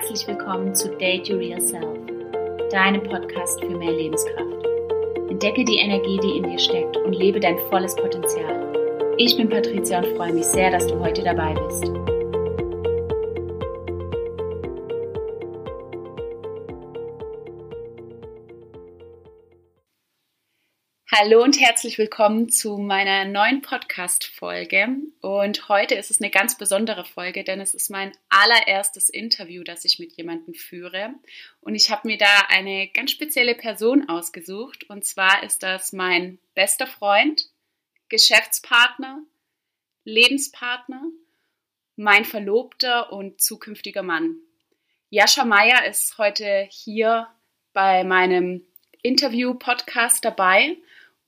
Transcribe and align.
herzlich 0.00 0.28
willkommen 0.28 0.76
zu 0.76 0.96
Date 0.96 1.28
Your 1.28 1.40
Real 1.40 1.60
Self, 1.60 1.98
deinem 2.70 3.02
Podcast 3.02 3.60
für 3.60 3.76
mehr 3.76 3.90
Lebenskraft. 3.90 4.64
Entdecke 5.28 5.64
die 5.64 5.78
Energie, 5.78 6.20
die 6.22 6.36
in 6.36 6.44
dir 6.44 6.58
steckt 6.58 6.96
und 6.98 7.14
lebe 7.14 7.40
dein 7.40 7.58
volles 7.68 7.96
Potenzial. 7.96 9.16
Ich 9.18 9.36
bin 9.36 9.48
Patricia 9.48 9.98
und 9.98 10.16
freue 10.16 10.32
mich 10.32 10.44
sehr, 10.44 10.70
dass 10.70 10.86
du 10.86 11.00
heute 11.00 11.24
dabei 11.24 11.52
bist. 11.52 11.90
Hallo 21.10 21.42
und 21.42 21.58
herzlich 21.58 21.98
willkommen 21.98 22.48
zu 22.48 22.78
meiner 22.78 23.24
neuen 23.24 23.60
Podcast-Folge. 23.60 24.86
Und 25.20 25.68
heute 25.68 25.96
ist 25.96 26.12
es 26.12 26.20
eine 26.20 26.30
ganz 26.30 26.56
besondere 26.56 27.04
Folge, 27.04 27.42
denn 27.42 27.60
es 27.60 27.74
ist 27.74 27.90
mein 27.90 28.12
allererstes 28.38 29.08
Interview, 29.08 29.64
das 29.64 29.84
ich 29.84 29.98
mit 29.98 30.12
jemandem 30.16 30.54
führe. 30.54 31.14
Und 31.60 31.74
ich 31.74 31.90
habe 31.90 32.06
mir 32.06 32.18
da 32.18 32.46
eine 32.48 32.88
ganz 32.88 33.10
spezielle 33.10 33.54
Person 33.54 34.08
ausgesucht. 34.08 34.88
Und 34.88 35.04
zwar 35.04 35.42
ist 35.42 35.62
das 35.62 35.92
mein 35.92 36.38
bester 36.54 36.86
Freund, 36.86 37.50
Geschäftspartner, 38.08 39.22
Lebenspartner, 40.04 41.02
mein 41.96 42.24
Verlobter 42.24 43.12
und 43.12 43.40
zukünftiger 43.40 44.02
Mann. 44.02 44.36
Jascha 45.10 45.44
Meyer 45.44 45.86
ist 45.86 46.16
heute 46.18 46.68
hier 46.70 47.28
bei 47.72 48.04
meinem 48.04 48.64
Interview-Podcast 49.02 50.24
dabei 50.24 50.76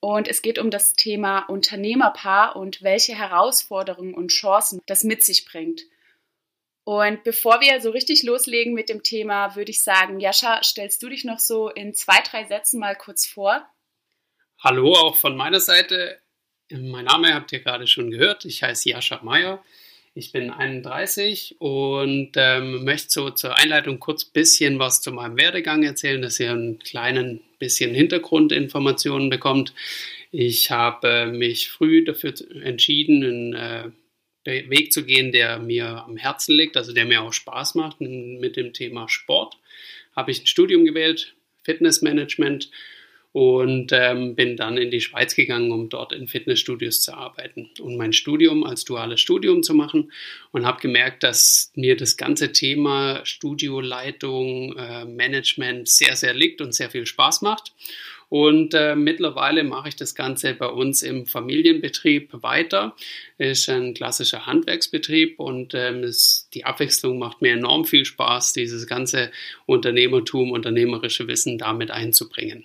und 0.00 0.28
es 0.28 0.42
geht 0.42 0.58
um 0.58 0.70
das 0.70 0.94
Thema 0.94 1.40
Unternehmerpaar 1.40 2.56
und 2.56 2.82
welche 2.82 3.14
Herausforderungen 3.14 4.14
und 4.14 4.28
Chancen 4.28 4.80
das 4.86 5.04
mit 5.04 5.22
sich 5.24 5.44
bringt. 5.44 5.82
Und 6.84 7.22
bevor 7.24 7.60
wir 7.60 7.80
so 7.80 7.90
richtig 7.90 8.22
loslegen 8.22 8.74
mit 8.74 8.88
dem 8.88 9.02
Thema, 9.02 9.54
würde 9.54 9.70
ich 9.70 9.84
sagen, 9.84 10.18
Jascha, 10.18 10.62
stellst 10.62 11.02
du 11.02 11.08
dich 11.08 11.24
noch 11.24 11.38
so 11.38 11.68
in 11.68 11.94
zwei, 11.94 12.20
drei 12.28 12.44
Sätzen 12.44 12.80
mal 12.80 12.96
kurz 12.96 13.26
vor? 13.26 13.64
Hallo, 14.58 14.92
auch 14.94 15.16
von 15.16 15.36
meiner 15.36 15.60
Seite. 15.60 16.18
Mein 16.70 17.04
Name 17.04 17.34
habt 17.34 17.52
ihr 17.52 17.60
gerade 17.60 17.86
schon 17.86 18.10
gehört. 18.10 18.44
Ich 18.44 18.62
heiße 18.62 18.90
Jascha 18.90 19.20
Meyer. 19.22 19.62
Ich 20.14 20.32
bin 20.32 20.50
31 20.50 21.56
und 21.60 22.32
ähm, 22.34 22.84
möchte 22.84 23.10
so 23.10 23.30
zur 23.30 23.56
Einleitung 23.56 24.00
kurz 24.00 24.24
ein 24.24 24.32
bisschen 24.32 24.78
was 24.78 25.00
zu 25.00 25.12
meinem 25.12 25.36
Werdegang 25.36 25.84
erzählen, 25.84 26.20
dass 26.20 26.40
ihr 26.40 26.50
einen 26.50 26.80
kleinen 26.80 27.40
bisschen 27.60 27.94
Hintergrundinformationen 27.94 29.30
bekommt. 29.30 29.72
Ich 30.32 30.70
habe 30.70 31.26
mich 31.26 31.70
früh 31.70 32.04
dafür 32.04 32.34
entschieden, 32.62 33.22
einen 33.22 33.54
äh, 33.54 33.90
Weg 34.44 34.92
zu 34.92 35.04
gehen, 35.04 35.32
der 35.32 35.58
mir 35.58 36.04
am 36.04 36.16
Herzen 36.16 36.54
liegt, 36.54 36.76
also 36.76 36.92
der 36.92 37.04
mir 37.04 37.22
auch 37.22 37.32
Spaß 37.32 37.74
macht 37.74 38.00
mit 38.00 38.56
dem 38.56 38.72
Thema 38.72 39.08
Sport. 39.08 39.56
Habe 40.16 40.30
ich 40.30 40.42
ein 40.42 40.46
Studium 40.46 40.84
gewählt, 40.84 41.34
Fitnessmanagement 41.62 42.70
und 43.32 43.92
ähm, 43.92 44.34
bin 44.34 44.56
dann 44.56 44.76
in 44.76 44.90
die 44.90 45.00
Schweiz 45.00 45.36
gegangen, 45.36 45.70
um 45.70 45.88
dort 45.88 46.12
in 46.12 46.26
Fitnessstudios 46.26 47.00
zu 47.02 47.14
arbeiten 47.14 47.70
und 47.78 47.96
mein 47.96 48.12
Studium 48.12 48.64
als 48.64 48.84
duales 48.84 49.20
Studium 49.20 49.62
zu 49.62 49.72
machen 49.72 50.10
und 50.50 50.66
habe 50.66 50.80
gemerkt, 50.80 51.22
dass 51.22 51.70
mir 51.76 51.96
das 51.96 52.16
ganze 52.16 52.50
Thema 52.50 53.24
Studioleitung, 53.24 54.76
äh, 54.76 55.04
Management 55.04 55.88
sehr, 55.88 56.16
sehr 56.16 56.34
liegt 56.34 56.60
und 56.60 56.74
sehr 56.74 56.90
viel 56.90 57.06
Spaß 57.06 57.42
macht. 57.42 57.72
Und 58.30 58.74
äh, 58.74 58.94
mittlerweile 58.94 59.64
mache 59.64 59.88
ich 59.88 59.96
das 59.96 60.14
Ganze 60.14 60.54
bei 60.54 60.68
uns 60.68 61.02
im 61.02 61.26
Familienbetrieb 61.26 62.42
weiter. 62.42 62.94
Ist 63.38 63.68
ein 63.68 63.92
klassischer 63.92 64.46
Handwerksbetrieb 64.46 65.40
und 65.40 65.74
ähm, 65.74 66.04
es, 66.04 66.48
die 66.54 66.64
Abwechslung 66.64 67.18
macht 67.18 67.42
mir 67.42 67.52
enorm 67.54 67.84
viel 67.84 68.04
Spaß, 68.04 68.52
dieses 68.52 68.86
ganze 68.86 69.32
Unternehmertum, 69.66 70.52
unternehmerische 70.52 71.26
Wissen 71.26 71.58
damit 71.58 71.90
einzubringen. 71.90 72.64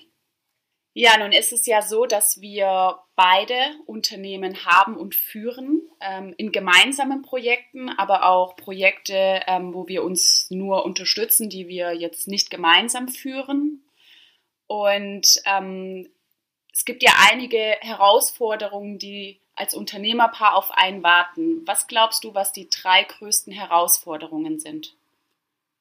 Ja, 0.98 1.18
nun 1.18 1.34
ist 1.34 1.52
es 1.52 1.66
ja 1.66 1.82
so, 1.82 2.06
dass 2.06 2.40
wir 2.40 3.00
beide 3.16 3.56
Unternehmen 3.86 4.66
haben 4.66 4.96
und 4.96 5.14
führen 5.14 5.82
ähm, 6.00 6.34
in 6.38 6.52
gemeinsamen 6.52 7.22
Projekten, 7.22 7.90
aber 7.90 8.30
auch 8.30 8.56
Projekte, 8.56 9.42
ähm, 9.48 9.74
wo 9.74 9.88
wir 9.88 10.04
uns 10.04 10.48
nur 10.52 10.86
unterstützen, 10.86 11.50
die 11.50 11.68
wir 11.68 11.94
jetzt 11.94 12.30
nicht 12.30 12.50
gemeinsam 12.50 13.10
führen. 13.10 13.82
Und 14.68 15.42
ähm, 15.46 16.10
es 16.74 16.86
gibt 16.86 17.04
ja 17.04 17.14
einige 17.32 17.78
Herausforderungen, 17.82 19.00
die 19.00 19.40
als 19.56 19.74
Unternehmerpaar 19.74 20.56
auf 20.56 20.72
einen 20.72 21.04
warten. 21.04 21.66
Was 21.66 21.88
glaubst 21.88 22.24
du, 22.24 22.34
was 22.34 22.52
die 22.52 22.70
drei 22.70 23.04
größten 23.04 23.54
Herausforderungen 23.54 24.60
sind? 24.60 24.96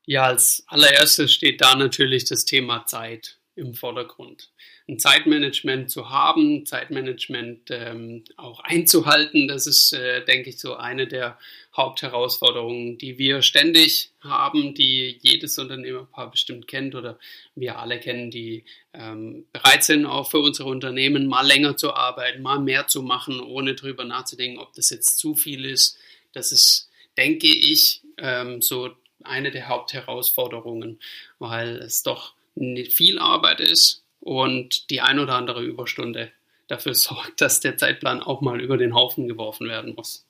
Ja, 0.06 0.24
als 0.24 0.64
allererstes 0.68 1.32
steht 1.32 1.60
da 1.60 1.74
natürlich 1.74 2.24
das 2.26 2.44
Thema 2.44 2.86
Zeit 2.86 3.38
im 3.56 3.74
Vordergrund. 3.74 4.50
Ein 4.86 4.98
Zeitmanagement 4.98 5.90
zu 5.90 6.10
haben, 6.10 6.66
Zeitmanagement 6.66 7.70
ähm, 7.70 8.22
auch 8.36 8.60
einzuhalten, 8.60 9.48
das 9.48 9.66
ist, 9.66 9.94
äh, 9.94 10.22
denke 10.26 10.50
ich, 10.50 10.58
so 10.58 10.74
eine 10.74 11.06
der 11.06 11.38
Hauptherausforderungen, 11.74 12.98
die 12.98 13.16
wir 13.16 13.40
ständig 13.40 14.10
haben, 14.20 14.74
die 14.74 15.18
jedes 15.22 15.58
Unternehmerpaar 15.58 16.30
bestimmt 16.30 16.68
kennt 16.68 16.94
oder 16.94 17.18
wir 17.54 17.78
alle 17.78 17.98
kennen, 17.98 18.30
die 18.30 18.64
ähm, 18.92 19.46
bereit 19.52 19.84
sind, 19.84 20.04
auch 20.04 20.30
für 20.30 20.40
unsere 20.40 20.68
Unternehmen 20.68 21.28
mal 21.28 21.46
länger 21.46 21.78
zu 21.78 21.94
arbeiten, 21.94 22.42
mal 22.42 22.60
mehr 22.60 22.86
zu 22.86 23.02
machen, 23.02 23.40
ohne 23.40 23.74
drüber 23.74 24.04
nachzudenken, 24.04 24.58
ob 24.58 24.74
das 24.74 24.90
jetzt 24.90 25.18
zu 25.18 25.34
viel 25.34 25.64
ist. 25.64 25.96
Das 26.34 26.52
ist, 26.52 26.90
denke 27.16 27.46
ich, 27.46 28.02
ähm, 28.18 28.60
so 28.60 28.90
eine 29.22 29.50
der 29.50 29.68
Hauptherausforderungen, 29.68 31.00
weil 31.38 31.76
es 31.78 32.02
doch 32.02 32.34
viel 32.54 33.18
Arbeit 33.18 33.60
ist 33.60 34.03
und 34.24 34.90
die 34.90 35.00
ein 35.00 35.18
oder 35.18 35.34
andere 35.34 35.62
Überstunde 35.62 36.32
dafür 36.66 36.94
sorgt, 36.94 37.40
dass 37.40 37.60
der 37.60 37.76
Zeitplan 37.76 38.22
auch 38.22 38.40
mal 38.40 38.60
über 38.60 38.76
den 38.76 38.94
Haufen 38.94 39.28
geworfen 39.28 39.68
werden 39.68 39.94
muss 39.94 40.23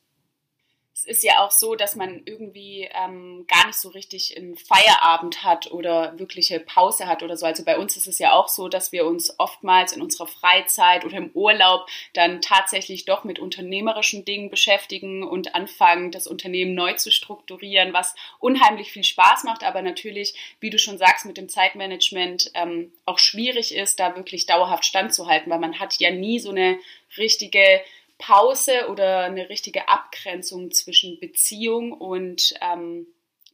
es 0.94 1.04
ist 1.06 1.24
ja 1.24 1.44
auch 1.44 1.50
so, 1.50 1.74
dass 1.74 1.96
man 1.96 2.22
irgendwie 2.24 2.88
ähm, 2.94 3.46
gar 3.48 3.66
nicht 3.66 3.78
so 3.78 3.88
richtig 3.88 4.36
einen 4.36 4.56
Feierabend 4.56 5.42
hat 5.42 5.72
oder 5.72 6.16
wirkliche 6.20 6.60
Pause 6.60 7.08
hat 7.08 7.24
oder 7.24 7.36
so. 7.36 7.46
Also 7.46 7.64
bei 7.64 7.76
uns 7.76 7.96
ist 7.96 8.06
es 8.06 8.20
ja 8.20 8.32
auch 8.32 8.46
so, 8.46 8.68
dass 8.68 8.92
wir 8.92 9.04
uns 9.04 9.34
oftmals 9.40 9.92
in 9.92 10.00
unserer 10.00 10.28
Freizeit 10.28 11.04
oder 11.04 11.16
im 11.16 11.32
Urlaub 11.34 11.88
dann 12.12 12.40
tatsächlich 12.40 13.06
doch 13.06 13.24
mit 13.24 13.40
unternehmerischen 13.40 14.24
Dingen 14.24 14.50
beschäftigen 14.50 15.24
und 15.24 15.56
anfangen, 15.56 16.12
das 16.12 16.28
Unternehmen 16.28 16.74
neu 16.74 16.92
zu 16.92 17.10
strukturieren, 17.10 17.92
was 17.92 18.14
unheimlich 18.38 18.92
viel 18.92 19.04
Spaß 19.04 19.42
macht, 19.42 19.64
aber 19.64 19.82
natürlich, 19.82 20.56
wie 20.60 20.70
du 20.70 20.78
schon 20.78 20.96
sagst, 20.96 21.26
mit 21.26 21.36
dem 21.36 21.48
Zeitmanagement 21.48 22.52
ähm, 22.54 22.92
auch 23.04 23.18
schwierig 23.18 23.74
ist, 23.74 23.98
da 23.98 24.14
wirklich 24.14 24.46
dauerhaft 24.46 24.84
standzuhalten, 24.84 25.50
weil 25.50 25.58
man 25.58 25.80
hat 25.80 25.98
ja 25.98 26.12
nie 26.12 26.38
so 26.38 26.50
eine 26.50 26.78
richtige 27.16 27.80
Pause 28.18 28.88
oder 28.88 29.20
eine 29.20 29.48
richtige 29.48 29.88
Abgrenzung 29.88 30.70
zwischen 30.70 31.18
Beziehung 31.20 31.92
und 31.92 32.54
ähm, 32.60 33.06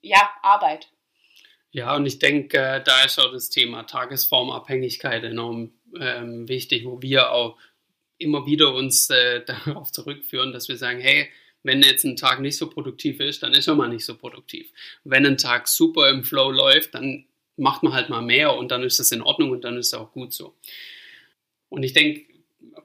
ja, 0.03 0.31
Arbeit. 0.43 0.89
Ja, 1.73 1.95
und 1.95 2.07
ich 2.07 2.19
denke, 2.19 2.59
äh, 2.59 2.83
da 2.83 3.05
ist 3.05 3.19
auch 3.19 3.33
das 3.33 3.49
Thema 3.49 3.85
Tagesformabhängigkeit 3.85 5.23
enorm 5.25 5.73
ähm, 5.99 6.49
wichtig, 6.49 6.85
wo 6.85 7.01
wir 7.01 7.33
auch 7.33 7.57
immer 8.19 8.45
wieder 8.47 8.75
uns 8.75 9.09
äh, 9.11 9.45
darauf 9.47 9.93
zurückführen, 9.93 10.53
dass 10.53 10.69
wir 10.69 10.77
sagen, 10.77 11.01
hey, 11.01 11.29
wenn 11.63 11.83
jetzt 11.83 12.05
ein 12.05 12.17
Tag 12.17 12.41
nicht 12.41 12.57
so 12.57 12.71
produktiv 12.71 13.21
ist, 13.21 13.43
dann 13.43 13.53
ist 13.53 13.69
er 13.69 13.75
mal 13.75 13.89
nicht 13.89 14.05
so 14.05 14.17
produktiv. 14.17 14.73
Wenn 15.05 15.27
ein 15.27 15.37
Tag 15.37 15.69
super 15.69 16.09
im 16.09 16.25
Flow 16.25 16.51
läuft, 16.51 16.95
dann 16.95 17.27
macht 17.57 17.83
man 17.83 17.93
halt 17.93 18.09
mal 18.09 18.23
mehr 18.23 18.57
und 18.57 18.71
dann 18.71 18.83
ist 18.83 18.99
das 18.99 19.13
in 19.13 19.21
Ordnung 19.21 19.51
und 19.51 19.65
dann 19.65 19.77
ist 19.77 19.89
es 19.89 19.95
auch 19.95 20.13
gut 20.13 20.33
so. 20.33 20.57
Und 21.69 21.83
ich 21.83 21.93
denke, 21.93 22.30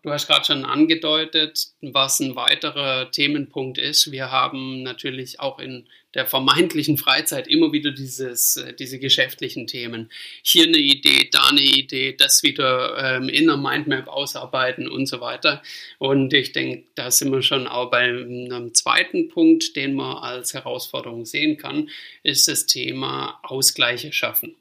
Du 0.05 0.11
hast 0.11 0.27
gerade 0.27 0.45
schon 0.45 0.66
angedeutet, 0.66 1.69
was 1.81 2.19
ein 2.19 2.35
weiterer 2.35 3.09
Themenpunkt 3.09 3.79
ist. 3.79 4.11
Wir 4.11 4.29
haben 4.29 4.84
natürlich 4.84 5.40
auch 5.40 5.57
in 5.57 5.87
der 6.13 6.28
vermeintlichen 6.28 6.97
Freizeit 6.97 7.47
immer 7.47 7.73
wieder 7.73 7.90
dieses, 7.90 8.55
äh, 8.57 8.75
diese 8.75 8.99
geschäftlichen 8.99 9.66
Themen. 9.66 10.11
Hier 10.43 10.66
eine 10.66 10.78
Idee, 10.78 11.28
da 11.31 11.47
eine 11.49 11.63
Idee, 11.63 12.16
das 12.16 12.43
wieder 12.43 13.16
ähm, 13.16 13.29
in 13.29 13.47
der 13.47 13.57
Mindmap 13.57 14.07
ausarbeiten 14.07 14.87
und 14.87 15.07
so 15.07 15.22
weiter. 15.22 15.63
Und 15.97 16.35
ich 16.35 16.52
denke, 16.52 16.84
da 16.93 17.09
sind 17.09 17.31
wir 17.31 17.41
schon 17.41 17.66
auch 17.66 17.90
bei 17.90 18.02
einem 18.02 18.75
zweiten 18.75 19.29
Punkt, 19.29 19.75
den 19.75 19.96
man 19.96 20.17
als 20.17 20.53
Herausforderung 20.53 21.25
sehen 21.25 21.57
kann, 21.57 21.90
ist 22.22 22.47
das 22.47 22.67
Thema 22.67 23.40
Ausgleiche 23.41 24.13
schaffen. 24.13 24.55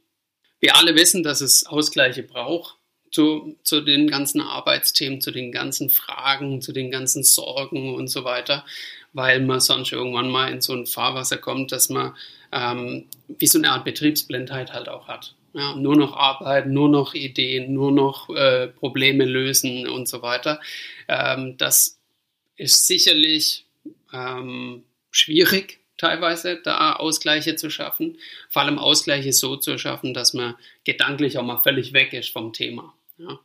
Wir 0.61 0.75
alle 0.77 0.95
wissen, 0.95 1.23
dass 1.23 1.43
es 1.43 1.67
Ausgleiche 1.67 2.23
braucht 2.23 2.79
zu, 3.15 3.57
zu 3.63 3.81
den 3.81 4.09
ganzen 4.09 4.41
Arbeitsthemen, 4.41 5.21
zu 5.21 5.31
den 5.31 5.53
ganzen 5.53 5.89
Fragen, 5.89 6.61
zu 6.61 6.73
den 6.73 6.91
ganzen 6.91 7.23
Sorgen 7.23 7.95
und 7.95 8.09
so 8.09 8.25
weiter, 8.25 8.65
weil 9.13 9.41
man 9.41 9.61
sonst 9.61 9.93
irgendwann 9.93 10.29
mal 10.29 10.51
in 10.51 10.61
so 10.61 10.73
ein 10.73 10.85
Fahrwasser 10.85 11.39
kommt, 11.39 11.71
dass 11.71 11.89
man 11.89 12.17
ähm, 12.51 13.07
wie 13.29 13.47
so 13.47 13.59
eine 13.59 13.71
Art 13.71 13.85
Betriebsblindheit 13.85 14.73
halt 14.73 14.89
auch 14.89 15.07
hat. 15.07 15.37
Ja, 15.53 15.77
nur 15.77 15.95
noch 15.95 16.17
arbeiten, 16.17 16.73
nur 16.73 16.89
noch 16.89 17.15
Ideen, 17.15 17.73
nur 17.73 17.93
noch 17.93 18.29
äh, 18.31 18.67
Probleme 18.67 19.25
lösen 19.25 19.87
und 19.87 20.09
so 20.09 20.21
weiter. 20.21 20.61
Ähm, 21.07 21.57
das 21.57 22.01
ist 22.57 22.89
sicherlich 22.89 23.65
ähm, 24.13 24.83
schwierig 25.13 25.79
teilweise, 25.99 26.57
da 26.57 26.95
Ausgleiche 26.95 27.55
zu 27.55 27.71
schaffen. 27.71 28.19
Vor 28.49 28.63
allem 28.63 28.81
Ausgleiche 28.81 29.33
so 29.33 29.57
zu 29.57 29.79
schaffen, 29.79 30.15
dass 30.15 30.35
man 30.35 30.57
gedanklich 30.83 31.39
auch 31.39 31.45
mal 31.45 31.59
völlig 31.59 31.93
weg 31.93 32.13
ist 32.13 32.31
vom 32.31 32.53
Thema. 32.53 32.93
Ja. 33.19 33.39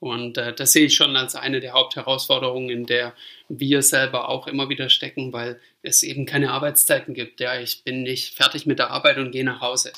Und 0.00 0.38
äh, 0.38 0.54
das 0.54 0.72
sehe 0.72 0.86
ich 0.86 0.94
schon 0.94 1.14
als 1.14 1.36
eine 1.36 1.60
der 1.60 1.72
Hauptherausforderungen, 1.72 2.70
in 2.70 2.86
der 2.86 3.14
wir 3.48 3.82
selber 3.82 4.30
auch 4.30 4.46
immer 4.46 4.70
wieder 4.70 4.88
stecken, 4.88 5.32
weil 5.32 5.60
es 5.82 6.02
eben 6.02 6.24
keine 6.24 6.52
Arbeitszeiten 6.52 7.12
gibt. 7.12 7.38
Ja, 7.40 7.60
ich 7.60 7.84
bin 7.84 8.02
nicht 8.02 8.34
fertig 8.34 8.64
mit 8.64 8.78
der 8.78 8.90
Arbeit 8.90 9.18
und 9.18 9.30
gehe 9.30 9.44
nach 9.44 9.60
Hause. 9.60 9.92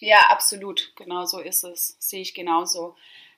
Ja, 0.00 0.18
absolut. 0.30 0.92
Genau 0.94 1.24
so 1.24 1.40
ist 1.40 1.64
es. 1.64 1.96
Sehe 1.98 2.22
ich 2.22 2.34
genauso. 2.34 2.94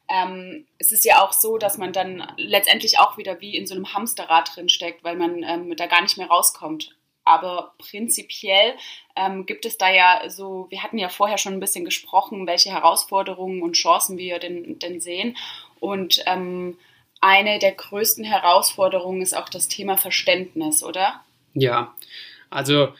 Ähm, 0.08 0.66
es 0.78 0.92
ist 0.92 1.04
ja 1.04 1.24
auch 1.24 1.32
so, 1.32 1.56
dass 1.56 1.78
man 1.78 1.92
dann 1.92 2.30
letztendlich 2.36 2.98
auch 2.98 3.16
wieder 3.16 3.40
wie 3.40 3.56
in 3.56 3.66
so 3.66 3.74
einem 3.74 3.94
Hamsterrad 3.94 4.54
drin 4.54 4.68
steckt, 4.68 5.04
weil 5.04 5.16
man 5.16 5.42
ähm, 5.42 5.74
da 5.76 5.86
gar 5.86 6.02
nicht 6.02 6.18
mehr 6.18 6.26
rauskommt. 6.26 6.94
Aber 7.24 7.74
prinzipiell 7.78 8.74
ähm, 9.14 9.46
gibt 9.46 9.66
es 9.66 9.78
da 9.78 9.90
ja 9.90 10.28
so, 10.28 10.66
wir 10.70 10.82
hatten 10.82 10.98
ja 10.98 11.08
vorher 11.08 11.38
schon 11.38 11.52
ein 11.52 11.60
bisschen 11.60 11.84
gesprochen, 11.84 12.46
welche 12.46 12.70
Herausforderungen 12.70 13.62
und 13.62 13.74
Chancen 13.74 14.18
wir 14.18 14.38
denn, 14.38 14.78
denn 14.78 15.00
sehen. 15.00 15.36
Und 15.78 16.22
ähm, 16.26 16.76
eine 17.20 17.58
der 17.58 17.72
größten 17.72 18.24
Herausforderungen 18.24 19.22
ist 19.22 19.36
auch 19.36 19.48
das 19.48 19.68
Thema 19.68 19.96
Verständnis, 19.96 20.82
oder? 20.82 21.24
Ja, 21.52 21.94
also 22.48 22.94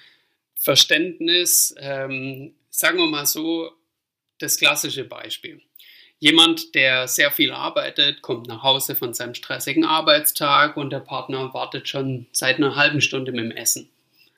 Verständnis, 0.55 1.75
ähm, 1.79 2.55
sagen 2.69 2.99
wir 2.99 3.07
mal 3.07 3.27
so, 3.27 3.71
das 4.39 4.59
klassische 4.59 5.05
Beispiel. 5.05 5.61
Jemand, 6.19 6.75
der 6.75 7.09
sehr 7.09 7.31
viel 7.31 7.51
arbeitet, 7.51 8.21
kommt 8.21 8.47
nach 8.47 8.63
Hause 8.63 8.95
von 8.95 9.15
seinem 9.15 9.35
stressigen 9.35 9.87
Arbeitstag 9.87 10.77
und 10.77 10.91
der 10.91 11.01
Partner 11.01 11.55
wartet 11.55 11.89
schon 11.89 12.27
seit 12.31 12.57
einer 12.57 12.77
halben 12.77 13.01
Stunde 13.01 13.33
mit 13.33 13.45
dem 13.45 13.51
Essen. 13.53 13.89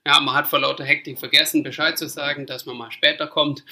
Ja, 0.07 0.21
man 0.21 0.35
hat 0.35 0.49
vor 0.49 0.59
lauter 0.59 0.85
Hektik 0.85 1.19
vergessen, 1.19 1.63
Bescheid 1.63 1.97
zu 1.97 2.09
sagen, 2.09 2.47
dass 2.47 2.67
man 2.67 2.77
mal 2.77 2.91
später 2.91 3.29
kommt. 3.29 3.65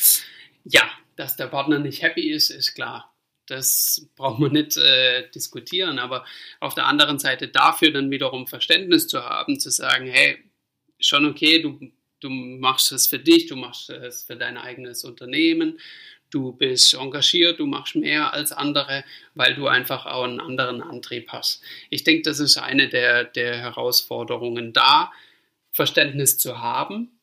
Ja, 0.64 0.88
dass 1.16 1.36
der 1.36 1.48
Partner 1.48 1.78
nicht 1.78 2.02
happy 2.02 2.30
ist, 2.30 2.50
ist 2.50 2.74
klar. 2.74 3.12
Das 3.46 4.08
braucht 4.14 4.38
man 4.38 4.52
nicht 4.52 4.76
äh, 4.76 5.28
diskutieren. 5.30 5.98
Aber 5.98 6.24
auf 6.60 6.74
der 6.74 6.86
anderen 6.86 7.18
Seite 7.18 7.48
dafür 7.48 7.92
dann 7.92 8.10
wiederum 8.10 8.46
Verständnis 8.46 9.08
zu 9.08 9.24
haben, 9.24 9.58
zu 9.58 9.70
sagen, 9.70 10.06
hey, 10.06 10.38
schon 11.00 11.26
okay, 11.26 11.60
du, 11.60 11.90
du 12.20 12.30
machst 12.30 12.92
es 12.92 13.08
für 13.08 13.18
dich, 13.18 13.46
du 13.46 13.56
machst 13.56 13.90
es 13.90 14.22
für 14.22 14.36
dein 14.36 14.56
eigenes 14.56 15.04
Unternehmen, 15.04 15.80
du 16.30 16.52
bist 16.52 16.94
engagiert, 16.94 17.58
du 17.58 17.66
machst 17.66 17.96
mehr 17.96 18.32
als 18.32 18.52
andere, 18.52 19.04
weil 19.34 19.56
du 19.56 19.66
einfach 19.66 20.06
auch 20.06 20.24
einen 20.24 20.40
anderen 20.40 20.80
Antrieb 20.80 21.30
hast. 21.30 21.60
Ich 21.88 22.04
denke, 22.04 22.22
das 22.22 22.38
ist 22.38 22.56
eine 22.56 22.88
der, 22.88 23.24
der 23.24 23.56
Herausforderungen 23.56 24.72
da, 24.72 25.10
Verständnis 25.72 26.38
zu 26.38 26.58
haben 26.58 27.20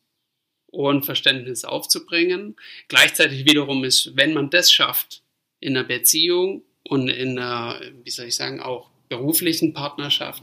und 0.66 1.04
Verständnis 1.04 1.64
aufzubringen. 1.64 2.56
Gleichzeitig 2.88 3.44
wiederum 3.44 3.84
ist, 3.84 4.16
wenn 4.16 4.34
man 4.34 4.50
das 4.50 4.72
schafft 4.72 5.22
in 5.60 5.76
einer 5.76 5.86
Beziehung 5.86 6.62
und 6.84 7.08
in 7.08 7.38
einer, 7.38 7.80
wie 8.04 8.10
soll 8.10 8.26
ich 8.26 8.36
sagen, 8.36 8.60
auch 8.60 8.90
beruflichen 9.08 9.72
Partnerschaft, 9.72 10.42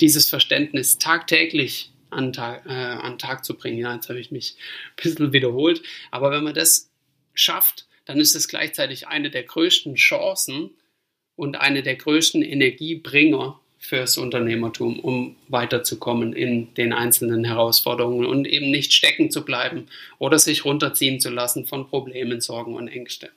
dieses 0.00 0.28
Verständnis 0.28 0.98
tagtäglich 0.98 1.92
an 2.10 2.32
Tag, 2.32 2.66
äh, 2.66 2.70
an 2.70 3.18
Tag 3.18 3.44
zu 3.44 3.56
bringen. 3.56 3.78
Ja, 3.78 3.94
jetzt 3.94 4.08
habe 4.08 4.20
ich 4.20 4.30
mich 4.30 4.56
ein 4.90 5.02
bisschen 5.02 5.32
wiederholt. 5.32 5.82
Aber 6.10 6.30
wenn 6.30 6.44
man 6.44 6.54
das 6.54 6.90
schafft, 7.34 7.86
dann 8.04 8.18
ist 8.18 8.34
es 8.34 8.48
gleichzeitig 8.48 9.06
eine 9.06 9.30
der 9.30 9.44
größten 9.44 9.94
Chancen 9.94 10.70
und 11.36 11.56
eine 11.56 11.82
der 11.82 11.96
größten 11.96 12.42
Energiebringer 12.42 13.59
fürs 13.80 14.18
Unternehmertum, 14.18 15.00
um 15.00 15.36
weiterzukommen 15.48 16.34
in 16.34 16.72
den 16.74 16.92
einzelnen 16.92 17.44
Herausforderungen 17.44 18.26
und 18.26 18.46
eben 18.46 18.70
nicht 18.70 18.92
stecken 18.92 19.30
zu 19.30 19.42
bleiben 19.42 19.86
oder 20.18 20.38
sich 20.38 20.66
runterziehen 20.66 21.18
zu 21.18 21.30
lassen 21.30 21.66
von 21.66 21.88
Problemen, 21.88 22.42
Sorgen 22.42 22.74
und 22.74 22.88
Ängste. 22.88 23.30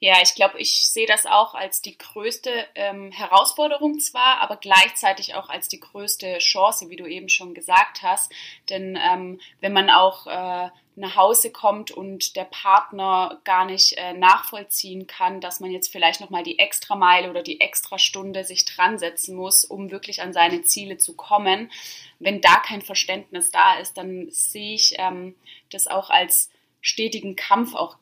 Ja, 0.00 0.22
ich 0.22 0.36
glaube, 0.36 0.60
ich 0.60 0.86
sehe 0.88 1.08
das 1.08 1.26
auch 1.26 1.54
als 1.54 1.82
die 1.82 1.98
größte 1.98 2.50
ähm, 2.76 3.10
Herausforderung 3.10 3.98
zwar, 3.98 4.40
aber 4.40 4.56
gleichzeitig 4.56 5.34
auch 5.34 5.48
als 5.48 5.66
die 5.66 5.80
größte 5.80 6.38
Chance, 6.38 6.88
wie 6.88 6.96
du 6.96 7.04
eben 7.04 7.28
schon 7.28 7.52
gesagt 7.52 8.02
hast. 8.02 8.32
Denn 8.70 8.96
ähm, 8.96 9.40
wenn 9.60 9.72
man 9.72 9.90
auch 9.90 10.28
äh, 10.28 10.70
nach 10.94 11.16
Hause 11.16 11.50
kommt 11.50 11.90
und 11.90 12.36
der 12.36 12.44
Partner 12.44 13.40
gar 13.42 13.64
nicht 13.64 13.94
äh, 13.94 14.12
nachvollziehen 14.12 15.08
kann, 15.08 15.40
dass 15.40 15.58
man 15.58 15.72
jetzt 15.72 15.90
vielleicht 15.90 16.20
nochmal 16.20 16.44
die 16.44 16.60
extra 16.60 16.94
Meile 16.94 17.28
oder 17.28 17.42
die 17.42 17.60
extra 17.60 17.98
Stunde 17.98 18.44
sich 18.44 18.64
dran 18.66 18.98
setzen 18.98 19.34
muss, 19.34 19.64
um 19.64 19.90
wirklich 19.90 20.22
an 20.22 20.32
seine 20.32 20.62
Ziele 20.62 20.98
zu 20.98 21.16
kommen. 21.16 21.72
Wenn 22.20 22.40
da 22.40 22.56
kein 22.60 22.82
Verständnis 22.82 23.50
da 23.50 23.74
ist, 23.78 23.96
dann 23.96 24.28
sehe 24.30 24.74
ich 24.74 24.94
ähm, 24.98 25.34
das 25.70 25.88
auch 25.88 26.08
als 26.10 26.50
stetigen 26.80 27.34
Kampf 27.34 27.74
auch 27.74 27.96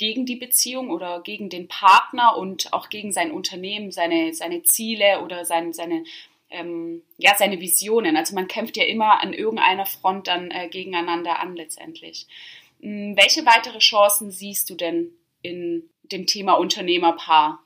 gegen 0.00 0.24
die 0.24 0.36
Beziehung 0.36 0.88
oder 0.88 1.20
gegen 1.20 1.50
den 1.50 1.68
Partner 1.68 2.34
und 2.34 2.72
auch 2.72 2.88
gegen 2.88 3.12
sein 3.12 3.30
Unternehmen, 3.30 3.92
seine, 3.92 4.32
seine 4.32 4.62
Ziele 4.62 5.20
oder 5.20 5.44
sein, 5.44 5.74
seine 5.74 6.04
ähm, 6.48 7.02
ja, 7.18 7.34
seine 7.38 7.60
Visionen. 7.60 8.16
Also 8.16 8.34
man 8.34 8.48
kämpft 8.48 8.78
ja 8.78 8.84
immer 8.84 9.20
an 9.22 9.34
irgendeiner 9.34 9.84
Front 9.84 10.26
dann 10.26 10.50
äh, 10.50 10.68
gegeneinander 10.68 11.38
an 11.38 11.54
letztendlich. 11.54 12.26
Hm, 12.80 13.14
welche 13.14 13.44
weitere 13.44 13.78
Chancen 13.78 14.30
siehst 14.30 14.70
du 14.70 14.74
denn 14.74 15.10
in 15.42 15.90
dem 16.02 16.26
Thema 16.26 16.54
Unternehmerpaar? 16.54 17.62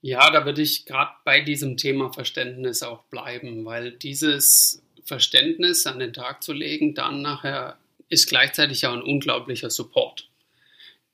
Ja, 0.00 0.30
da 0.30 0.46
würde 0.46 0.62
ich 0.62 0.86
gerade 0.86 1.12
bei 1.26 1.42
diesem 1.42 1.76
Thema 1.76 2.10
Verständnis 2.10 2.82
auch 2.82 3.02
bleiben, 3.04 3.66
weil 3.66 3.92
dieses 3.92 4.82
Verständnis 5.04 5.86
an 5.86 5.98
den 5.98 6.14
Tag 6.14 6.42
zu 6.42 6.54
legen, 6.54 6.94
dann 6.94 7.20
nachher 7.20 7.76
ist 8.08 8.26
gleichzeitig 8.26 8.86
auch 8.86 8.94
ein 8.94 9.02
unglaublicher 9.02 9.68
Support, 9.68 10.29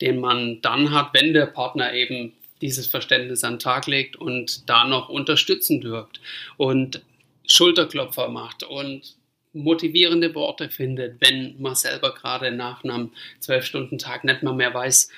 den 0.00 0.20
man 0.20 0.60
dann 0.62 0.92
hat, 0.92 1.10
wenn 1.12 1.32
der 1.32 1.46
Partner 1.46 1.92
eben 1.92 2.32
dieses 2.60 2.86
Verständnis 2.86 3.44
an 3.44 3.54
den 3.54 3.58
Tag 3.58 3.86
legt 3.86 4.16
und 4.16 4.68
da 4.68 4.86
noch 4.86 5.08
unterstützend 5.08 5.84
wirkt 5.84 6.20
und 6.56 7.02
Schulterklopfer 7.50 8.28
macht 8.28 8.62
und 8.62 9.16
motivierende 9.52 10.34
Worte 10.34 10.68
findet, 10.68 11.20
wenn 11.20 11.60
man 11.60 11.74
selber 11.74 12.12
gerade 12.14 12.50
nach 12.52 12.84
einem 12.84 13.12
Zwölf-Stunden-Tag 13.40 14.24
nicht 14.24 14.42
mal 14.42 14.52
mehr 14.52 14.74
weiß, 14.74 15.10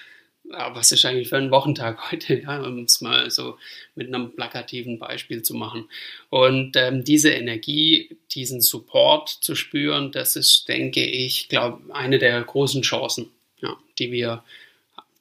was 0.51 0.93
ist 0.93 1.05
eigentlich 1.05 1.29
für 1.29 1.37
ein 1.37 1.51
Wochentag 1.51 2.11
heute, 2.11 2.41
ja, 2.41 2.63
um 2.63 2.85
es 2.85 3.01
mal 3.01 3.31
so 3.31 3.59
mit 3.95 4.09
einem 4.09 4.35
plakativen 4.35 4.99
Beispiel 4.99 5.43
zu 5.43 5.55
machen. 5.55 5.89
Und 6.31 6.77
ähm, 6.77 7.05
diese 7.05 7.31
Energie, 7.31 8.17
diesen 8.31 8.61
Support 8.61 9.29
zu 9.29 9.55
spüren, 9.55 10.13
das 10.13 10.37
ist, 10.37 10.69
denke 10.69 11.05
ich, 11.05 11.49
glaube 11.49 11.83
eine 11.95 12.19
der 12.19 12.41
großen 12.43 12.83
Chancen, 12.83 13.31
ja, 13.61 13.77
die 13.99 14.13
wir 14.13 14.43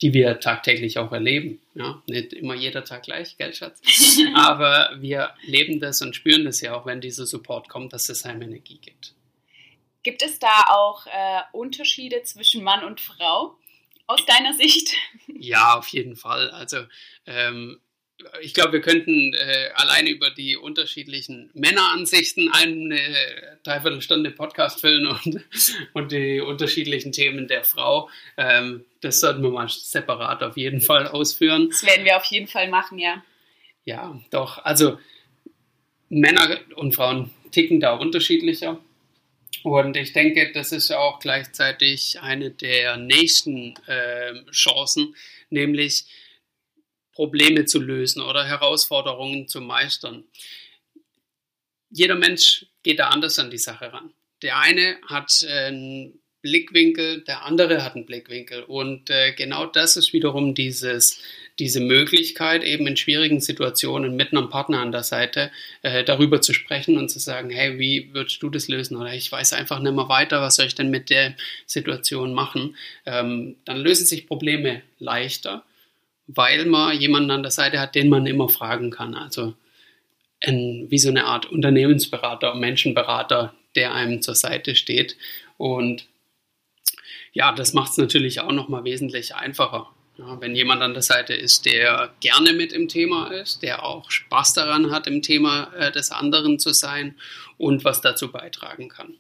die 0.02 0.14
wir 0.14 0.40
tagtäglich 0.40 1.00
auch 1.00 1.12
erleben. 1.12 1.60
Ja, 1.74 2.02
nicht 2.08 2.34
immer 2.34 2.54
jeder 2.54 2.84
Tag 2.84 3.04
gleich, 3.04 3.38
gell, 3.38 3.54
Schatz? 3.54 3.82
Aber 4.36 4.92
wir 5.00 5.32
leben 5.44 5.80
das 5.80 6.02
und 6.02 6.16
spüren 6.16 6.46
das 6.46 6.62
ja 6.62 6.76
auch, 6.76 6.86
wenn 6.86 7.02
dieser 7.02 7.26
Support 7.26 7.68
kommt, 7.68 7.94
dass 7.94 8.10
es 8.10 8.24
einem 8.24 8.44
Energie 8.44 8.80
gibt. 8.80 9.14
Gibt 10.04 10.22
es 10.22 10.40
da 10.40 10.66
auch 10.70 11.06
äh, 11.08 11.42
Unterschiede 11.52 12.22
zwischen 12.24 12.64
Mann 12.64 12.84
und 12.84 13.02
Frau 13.02 13.58
aus 14.06 14.26
deiner 14.26 14.54
Sicht? 14.54 14.94
Ja, 15.40 15.78
auf 15.78 15.88
jeden 15.90 16.16
Fall. 16.16 16.50
Also 16.50 16.78
ähm, 17.28 17.80
ich 18.42 18.56
glaube, 18.56 18.74
wir 18.74 18.82
könnten 18.82 19.34
äh, 19.36 19.70
alleine 19.76 20.10
über 20.10 20.32
die 20.32 20.58
unterschiedlichen 20.58 21.52
Männeransichten 21.54 22.50
eine 22.52 23.00
Dreiviertelstunde 23.64 24.32
Podcast 24.32 24.82
füllen 24.82 25.06
und, 25.06 25.46
und 25.94 26.12
die 26.12 26.42
unterschiedlichen 26.42 27.12
Themen 27.12 27.48
der 27.48 27.64
Frau. 27.64 28.10
Ähm, 28.36 28.86
das 29.02 29.20
sollten 29.20 29.44
wir 29.44 29.52
mal 29.52 29.70
separat 29.70 30.44
auf 30.44 30.58
jeden 30.58 30.82
Fall 30.82 31.08
ausführen. 31.08 31.70
Das 31.70 31.86
werden 31.86 32.06
wir 32.06 32.18
auf 32.18 32.26
jeden 32.26 32.48
Fall 32.48 32.70
machen, 32.70 33.00
ja. 33.00 33.24
Ja, 33.86 34.20
doch. 34.32 34.58
Also 34.66 35.00
Männer 36.10 36.60
und 36.76 36.96
Frauen 36.96 37.32
ticken 37.52 37.80
da 37.80 37.94
unterschiedlicher. 37.94 38.80
Und 39.64 39.98
ich 39.98 40.14
denke, 40.14 40.52
das 40.54 40.72
ist 40.72 40.92
auch 40.92 41.20
gleichzeitig 41.20 42.20
eine 42.22 42.52
der 42.52 42.98
nächsten 42.98 43.76
äh, 43.88 44.34
Chancen, 44.52 45.16
nämlich 45.50 46.06
Probleme 47.14 47.66
zu 47.66 47.80
lösen 47.80 48.22
oder 48.22 48.46
Herausforderungen 48.46 49.48
zu 49.48 49.62
meistern. 49.62 50.24
Jeder 51.90 52.16
Mensch 52.16 52.68
geht 52.84 53.00
da 53.00 53.10
anders 53.10 53.40
an 53.40 53.50
die 53.50 53.58
Sache 53.58 53.92
ran. 53.92 54.14
Der 54.44 54.60
eine 54.60 54.98
hat 55.08 55.44
einen 55.50 56.20
Blickwinkel, 56.42 57.22
der 57.22 57.46
andere 57.46 57.84
hat 57.84 57.96
einen 57.96 58.06
Blickwinkel. 58.06 58.64
Und 58.64 59.10
äh, 59.10 59.34
genau 59.34 59.66
das 59.66 59.98
ist 59.98 60.14
wiederum 60.14 60.54
dieses, 60.54 61.20
diese 61.60 61.80
Möglichkeit, 61.80 62.64
eben 62.64 62.88
in 62.88 62.98
schwierigen 62.98 63.42
Situationen 63.42 64.16
mit 64.16 64.32
einem 64.32 64.50
Partner 64.50 64.80
an 64.80 64.92
der 64.92 65.04
Seite 65.04 65.52
äh, 65.82 66.04
darüber 66.04 66.42
zu 66.42 66.54
sprechen 66.54 66.98
und 66.98 67.10
zu 67.10 67.20
sagen, 67.20 67.50
hey, 67.50 67.80
wie 67.80 68.14
würdest 68.14 68.42
du 68.42 68.50
das 68.50 68.68
lösen? 68.68 68.98
Oder 68.98 69.14
ich 69.14 69.32
weiß 69.32 69.54
einfach 69.54 69.80
nicht 69.80 69.96
mehr 69.96 70.10
weiter, 70.10 70.42
was 70.42 70.56
soll 70.56 70.68
ich 70.68 70.76
denn 70.76 70.90
mit 70.90 71.10
der 71.10 71.36
Situation 71.66 72.34
machen? 72.34 72.76
Ähm, 73.06 73.56
dann 73.66 73.78
lösen 73.78 74.06
sich 74.06 74.28
Probleme 74.28 74.82
leichter 75.00 75.64
weil 76.28 76.66
man 76.66 77.00
jemanden 77.00 77.32
an 77.32 77.42
der 77.42 77.52
Seite 77.52 77.80
hat, 77.80 77.96
den 77.96 78.10
man 78.10 78.26
immer 78.28 78.50
fragen 78.50 78.92
kann. 78.92 79.16
Also 79.16 79.54
ein, 80.44 80.88
wie 80.90 81.00
so 81.00 81.10
eine 81.10 81.26
Art 81.26 81.46
Unternehmensberater, 81.48 82.54
Menschenberater, 82.54 83.54
der 83.76 83.94
einem 83.94 84.22
zur 84.22 84.36
Seite 84.36 84.76
steht. 84.76 85.18
Und 85.58 86.06
ja, 87.34 87.52
das 87.52 87.74
macht 87.74 87.92
es 87.92 87.98
natürlich 87.98 88.42
auch 88.42 88.52
nochmal 88.52 88.84
wesentlich 88.84 89.36
einfacher. 89.36 89.90
Ja, 90.18 90.42
wenn 90.42 90.56
jemand 90.56 90.82
an 90.82 90.94
der 90.94 91.04
Seite 91.04 91.36
ist, 91.36 91.66
der 91.66 92.12
gerne 92.22 92.54
mit 92.54 92.74
im 92.74 92.88
Thema 92.88 93.28
ist, 93.28 93.62
der 93.62 93.86
auch 93.86 94.10
Spaß 94.10 94.54
daran 94.54 94.90
hat, 94.90 95.06
im 95.06 95.22
Thema 95.22 95.72
äh, 95.76 95.92
des 95.92 96.12
anderen 96.12 96.58
zu 96.58 96.74
sein 96.74 97.16
und 97.58 97.86
was 97.86 98.02
dazu 98.02 98.32
beitragen 98.32 98.90
kann. 98.90 99.16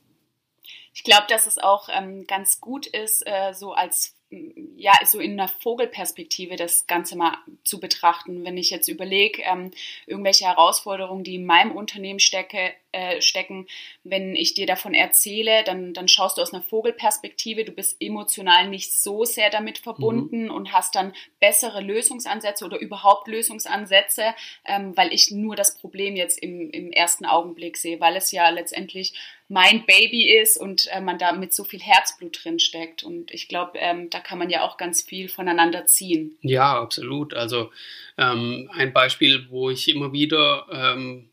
Ich 0.96 1.04
glaube, 1.04 1.26
dass 1.30 1.46
es 1.46 1.60
auch 1.60 1.90
ähm, 1.96 2.26
ganz 2.26 2.60
gut 2.60 2.88
ist, 2.88 3.22
äh, 3.28 3.54
so 3.54 3.74
als 3.74 4.18
ja, 4.30 4.94
so 5.06 5.20
in 5.20 5.40
einer 5.40 5.48
Vogelperspektive 5.48 6.58
das 6.58 6.86
Ganze 6.86 7.16
mal 7.16 7.38
zu 7.64 7.80
betrachten. 7.80 8.44
Wenn 8.44 8.58
ich 8.58 8.70
jetzt 8.70 8.90
überlege, 8.90 9.42
ähm, 9.44 9.72
irgendwelche 10.06 10.46
Herausforderungen, 10.46 11.24
die 11.24 11.36
in 11.36 11.46
meinem 11.46 11.72
Unternehmen 11.72 12.20
stecke, 12.20 12.74
äh, 12.98 13.22
stecken, 13.22 13.68
wenn 14.04 14.36
ich 14.36 14.56
dir 14.56 14.66
davon 14.66 14.96
erzähle, 14.96 15.64
dann, 15.64 15.94
dann 15.94 16.08
schaust 16.08 16.38
du 16.38 16.42
aus 16.42 16.52
einer 16.52 16.64
Vogelperspektive, 16.64 17.64
du 17.64 17.72
bist 17.72 17.98
emotional 18.00 18.68
nicht 18.70 18.92
so 18.92 19.24
sehr 19.24 19.52
damit 19.52 19.78
verbunden 19.78 20.46
mhm. 20.46 20.52
und 20.52 20.74
hast 20.74 20.96
dann 20.96 21.14
bessere 21.40 21.82
Lösungsansätze 21.82 22.66
oder 22.66 22.80
überhaupt 22.80 23.28
Lösungsansätze, 23.28 24.34
ähm, 24.66 24.98
weil 24.98 25.14
ich 25.14 25.30
nur 25.30 25.56
das 25.56 25.78
Problem 25.78 26.16
jetzt 26.16 26.40
im, 26.42 26.72
im 26.72 26.92
ersten 26.92 27.26
Augenblick 27.26 27.78
sehe, 27.78 28.00
weil 28.00 28.16
es 28.16 28.32
ja 28.32 28.50
letztendlich 28.50 29.14
mein 29.48 29.86
Baby 29.86 30.36
ist 30.36 30.58
und 30.58 30.88
äh, 30.92 31.00
man 31.00 31.20
da 31.20 31.32
mit 31.34 31.54
so 31.54 31.64
viel 31.64 31.80
Herzblut 31.80 32.44
drin 32.44 32.60
steckt. 32.60 33.04
Und 33.04 33.32
ich 33.32 33.48
glaube, 33.48 33.78
ähm, 33.78 34.10
da 34.10 34.20
kann 34.20 34.40
man 34.40 34.50
ja 34.50 34.64
auch 34.64 34.78
ganz 34.78 35.04
viel 35.04 35.30
voneinander 35.30 35.86
ziehen. 35.86 36.36
Ja, 36.42 36.82
absolut. 36.82 37.36
Also 37.36 37.72
ähm, 38.18 38.70
ein 38.74 38.92
Beispiel, 38.92 39.46
wo 39.50 39.70
ich 39.70 39.88
immer 39.88 40.12
wieder 40.12 40.66
ähm, 40.72 41.30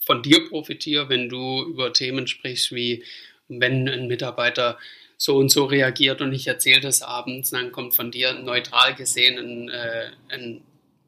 von 0.00 0.22
dir 0.22 0.48
profitiere, 0.48 1.08
wenn 1.08 1.28
du 1.28 1.62
über 1.64 1.92
Themen 1.92 2.26
sprichst, 2.26 2.72
wie 2.72 3.04
wenn 3.48 3.88
ein 3.88 4.06
Mitarbeiter 4.06 4.78
so 5.16 5.36
und 5.36 5.50
so 5.50 5.66
reagiert 5.66 6.22
und 6.22 6.32
ich 6.32 6.46
erzähle 6.46 6.80
das 6.80 7.02
abends, 7.02 7.50
dann 7.50 7.72
kommt 7.72 7.94
von 7.94 8.10
dir 8.10 8.32
neutral 8.32 8.94
gesehen 8.94 9.38
ein, 9.38 9.68
äh, 9.68 10.10
ein 10.28 10.62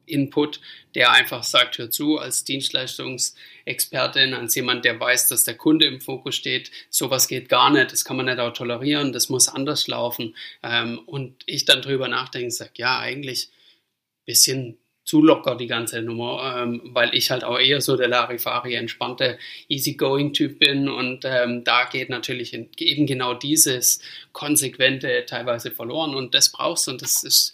Input, 0.05 0.59
der 0.95 1.11
einfach 1.11 1.43
sagt, 1.43 1.77
hör 1.77 1.89
zu, 1.89 2.17
als 2.17 2.43
Dienstleistungsexpertin, 2.43 4.33
als 4.33 4.53
jemand, 4.55 4.85
der 4.85 4.99
weiß, 4.99 5.29
dass 5.29 5.45
der 5.45 5.55
Kunde 5.55 5.85
im 5.85 6.01
Fokus 6.01 6.35
steht, 6.35 6.71
sowas 6.89 7.27
geht 7.27 7.49
gar 7.49 7.71
nicht, 7.71 7.91
das 7.91 8.05
kann 8.05 8.17
man 8.17 8.25
nicht 8.25 8.39
auch 8.39 8.53
tolerieren, 8.53 9.13
das 9.13 9.29
muss 9.29 9.47
anders 9.47 9.87
laufen. 9.87 10.35
Ähm, 10.61 10.99
und 11.05 11.41
ich 11.45 11.65
dann 11.65 11.81
drüber 11.81 12.07
nachdenke, 12.07 12.51
sage, 12.51 12.71
ja, 12.75 12.99
eigentlich 12.99 13.49
ein 13.49 14.25
bisschen 14.25 14.77
zu 15.03 15.21
locker 15.21 15.55
die 15.55 15.67
ganze 15.67 16.01
Nummer, 16.01 16.61
ähm, 16.61 16.81
weil 16.85 17.13
ich 17.13 17.29
halt 17.29 17.43
auch 17.43 17.59
eher 17.59 17.81
so 17.81 17.97
der 17.97 18.07
Larifari 18.07 18.75
entspannte 18.75 19.37
Easygoing-Typ 19.67 20.59
bin 20.59 20.87
und 20.87 21.25
ähm, 21.25 21.63
da 21.63 21.85
geht 21.85 22.09
natürlich 22.09 22.53
eben 22.53 23.05
genau 23.05 23.33
dieses 23.33 24.01
konsequente 24.31 25.25
teilweise 25.27 25.71
verloren 25.71 26.15
und 26.15 26.33
das 26.33 26.51
brauchst 26.51 26.87
du 26.87 26.91
und 26.91 27.01
das 27.01 27.23
ist 27.23 27.53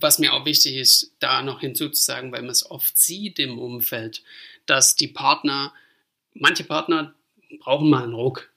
was 0.00 0.18
mir 0.18 0.32
auch 0.32 0.46
wichtig 0.46 0.76
ist, 0.76 1.14
da 1.18 1.42
noch 1.42 1.60
hinzuzusagen, 1.60 2.32
weil 2.32 2.42
man 2.42 2.50
es 2.50 2.68
oft 2.70 2.96
sieht 2.96 3.38
im 3.38 3.58
Umfeld, 3.58 4.22
dass 4.66 4.96
die 4.96 5.08
Partner, 5.08 5.74
manche 6.32 6.64
Partner 6.64 7.14
brauchen 7.58 7.90
mal 7.90 8.04
einen 8.04 8.14
Ruck. 8.14 8.50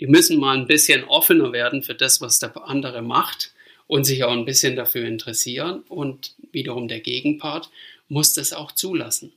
Die 0.00 0.06
müssen 0.06 0.40
mal 0.40 0.56
ein 0.56 0.66
bisschen 0.66 1.04
offener 1.04 1.52
werden 1.52 1.82
für 1.82 1.94
das, 1.94 2.20
was 2.20 2.38
der 2.38 2.56
andere 2.66 3.02
macht 3.02 3.52
und 3.92 4.04
sich 4.04 4.24
auch 4.24 4.32
ein 4.32 4.46
bisschen 4.46 4.76
dafür 4.76 5.04
interessieren. 5.06 5.82
Und 5.88 6.34
wiederum 6.50 6.88
der 6.88 7.00
Gegenpart 7.00 7.70
muss 8.08 8.32
das 8.32 8.52
auch 8.52 8.72
zulassen. 8.72 9.32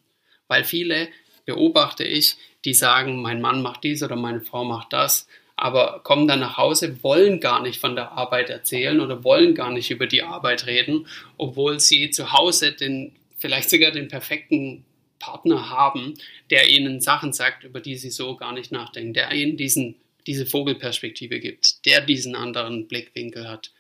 Weil 0.48 0.64
viele 0.64 1.10
beobachte 1.46 2.04
ich, 2.04 2.38
die 2.64 2.74
sagen, 2.74 3.22
mein 3.22 3.42
Mann 3.42 3.62
macht 3.62 3.84
dies 3.84 4.02
oder 4.02 4.16
meine 4.16 4.42
Frau 4.42 4.64
macht 4.64 4.94
das 4.94 5.28
aber 5.56 6.02
kommen 6.04 6.28
dann 6.28 6.42
nach 6.42 6.58
Hause, 6.58 7.02
wollen 7.04 7.40
gar 7.40 7.62
nicht 7.62 7.80
von 7.80 7.96
der 7.96 8.12
Arbeit 8.12 8.50
erzählen 8.50 9.00
oder 9.00 9.24
wollen 9.24 9.56
gar 9.56 9.72
nicht 9.72 9.90
über 9.90 10.08
die 10.08 10.22
Arbeit 10.22 10.66
reden, 10.66 11.08
obwohl 11.38 11.80
sie 11.80 12.10
zu 12.10 12.34
Hause 12.34 12.74
den, 12.74 13.14
vielleicht 13.38 13.70
sogar 13.70 13.92
den 13.92 14.10
perfekten 14.10 14.84
Partner 15.20 15.70
haben, 15.70 16.16
der 16.50 16.70
ihnen 16.70 17.00
Sachen 17.00 17.32
sagt, 17.32 17.64
über 17.64 17.80
die 17.80 17.96
sie 17.96 18.10
so 18.10 18.36
gar 18.36 18.52
nicht 18.52 18.72
nachdenken, 18.72 19.14
der 19.14 19.32
ihnen 19.32 19.56
diesen, 19.56 19.96
diese 20.28 20.46
Vogelperspektive 20.46 21.40
gibt, 21.40 21.86
der 21.86 22.02
diesen 22.02 22.36
anderen 22.36 22.88
Blickwinkel 22.88 23.48
hat. 23.48 23.72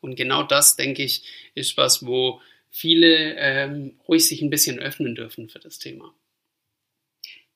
Und 0.00 0.16
genau 0.16 0.42
das, 0.42 0.76
denke 0.76 1.02
ich, 1.02 1.24
ist 1.54 1.76
was, 1.76 2.06
wo 2.06 2.40
viele 2.70 3.34
ähm, 3.36 4.00
ruhig 4.08 4.26
sich 4.26 4.42
ein 4.42 4.50
bisschen 4.50 4.78
öffnen 4.78 5.14
dürfen 5.14 5.48
für 5.48 5.58
das 5.58 5.78
Thema. 5.78 6.14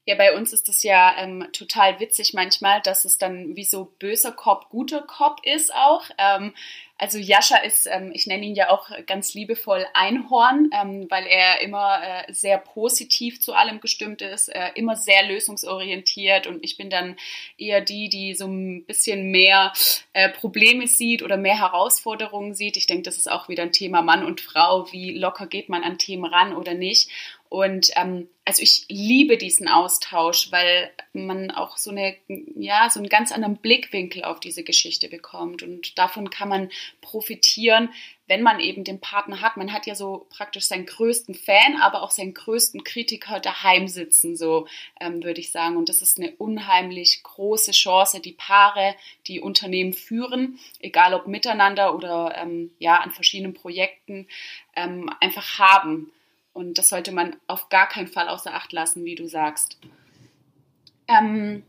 Ja, 0.07 0.17
bei 0.17 0.37
uns 0.37 0.53
ist 0.53 0.69
es 0.69 0.83
ja 0.83 1.17
ähm, 1.17 1.49
total 1.53 1.99
witzig 1.99 2.35
manchmal, 2.35 2.83
dass 2.83 3.07
es 3.07 3.17
dann 3.17 3.57
wie 3.57 3.65
so 3.65 3.87
böser 3.99 4.33
Cop, 4.33 4.69
guter 4.69 5.01
Cop 5.01 5.41
ist 5.45 5.75
auch. 5.75 6.05
Ähm, 6.19 6.53
also 6.97 7.19
Jascha 7.19 7.57
ist, 7.57 7.89
ähm, 7.91 8.13
ich 8.15 8.27
nenne 8.27 8.47
ihn 8.47 8.55
ja 8.55 8.71
auch 8.71 8.89
ganz 9.07 9.35
liebevoll 9.35 9.85
Einhorn, 9.95 10.71
ähm, 10.73 11.07
weil 11.11 11.27
er 11.27 11.61
immer 11.61 12.01
äh, 12.03 12.33
sehr 12.33 12.57
positiv 12.59 13.41
zu 13.41 13.53
allem 13.53 13.81
gestimmt 13.81 14.23
ist, 14.23 14.49
äh, 14.49 14.71
immer 14.77 14.95
sehr 14.95 15.27
lösungsorientiert 15.27 16.47
und 16.47 16.63
ich 16.63 16.77
bin 16.77 16.91
dann 16.91 17.17
eher 17.59 17.81
die, 17.81 18.09
die 18.09 18.35
so 18.35 18.47
ein 18.47 18.85
bisschen 18.85 19.33
mehr 19.33 19.73
äh, 20.13 20.29
Probleme 20.29 20.87
sieht 20.87 21.23
oder 21.25 21.37
mehr 21.37 21.59
Herausforderungen 21.59 22.55
sieht. 22.55 22.77
Ich 22.77 22.87
denke, 22.87 23.03
das 23.03 23.17
ist 23.17 23.31
auch 23.31 23.49
wieder 23.49 23.65
ein 23.65 23.73
Thema 23.73 24.01
Mann 24.01 24.25
und 24.25 24.41
Frau, 24.41 24.91
wie 24.93 25.19
locker 25.19 25.49
geht 25.49 25.69
man 25.69 25.83
an 25.83 25.99
Themen 25.99 26.25
ran 26.25 26.55
oder 26.55 26.75
nicht. 26.75 27.11
Und 27.55 27.93
ähm, 27.95 28.27
also 28.45 28.63
ich 28.65 28.85
liebe 28.89 29.39
diesen 29.39 29.69
Austausch, 29.69 30.51
weil 30.51 30.91
man 31.13 31.53
auch 31.53 31.77
so 31.77 31.93
eine, 31.93 32.17
ja, 32.27 32.91
so 32.91 32.99
einen 32.99 33.09
ganz 33.09 33.31
anderen 33.31 33.59
Blickwinkel 33.59 34.25
auf 34.25 34.41
diese 34.41 34.65
Geschichte 34.65 35.09
bekommt. 35.09 35.63
Und 35.63 35.97
davon 35.97 36.31
kann 36.31 36.49
man 36.49 36.69
profitieren, 37.01 37.91
wenn 38.27 38.43
man 38.43 38.59
eben 38.59 38.83
den 38.83 38.99
Partner 38.99 39.41
hat. 39.41 39.57
Man 39.57 39.73
hat 39.73 39.87
ja 39.87 39.95
so 39.95 40.27
praktisch 40.31 40.65
seinen 40.65 40.85
größten 40.85 41.37
Fan, 41.37 41.81
aber 41.81 42.03
auch 42.03 42.11
seinen 42.11 42.35
größten 42.35 42.83
Kritiker 42.83 43.39
daheim 43.39 43.87
sitzen, 43.87 44.37
so 44.37 44.67
ähm, 45.01 45.23
würde 45.23 45.41
ich 45.41 45.53
sagen. 45.53 45.77
Und 45.77 45.89
das 45.89 46.03
ist 46.03 46.19
eine 46.19 46.33
unheimlich 46.33 47.23
große 47.23 47.71
Chance, 47.71 48.19
die 48.19 48.33
Paare, 48.33 48.97
die 49.29 49.39
Unternehmen 49.39 49.93
führen, 49.93 50.59
egal 50.81 51.15
ob 51.15 51.29
miteinander 51.29 51.95
oder 51.95 52.35
ähm, 52.37 52.73
ja 52.81 52.97
an 52.97 53.13
verschiedenen 53.13 53.55
Projekten, 53.55 54.27
ähm, 54.75 55.09
einfach 55.21 55.61
haben. 55.61 56.11
Und 56.55 56.79
das 56.79 56.89
sollte 56.89 57.13
man 57.13 57.37
auf 57.49 57.69
gar 57.69 57.89
keinen 57.89 58.07
Fall 58.07 58.29
außer 58.29 58.55
Acht 58.55 58.73
lassen, 58.73 59.05
wie 59.05 59.17
du 59.17 59.27
sagst. 59.27 59.77
Ähm, 61.09 61.65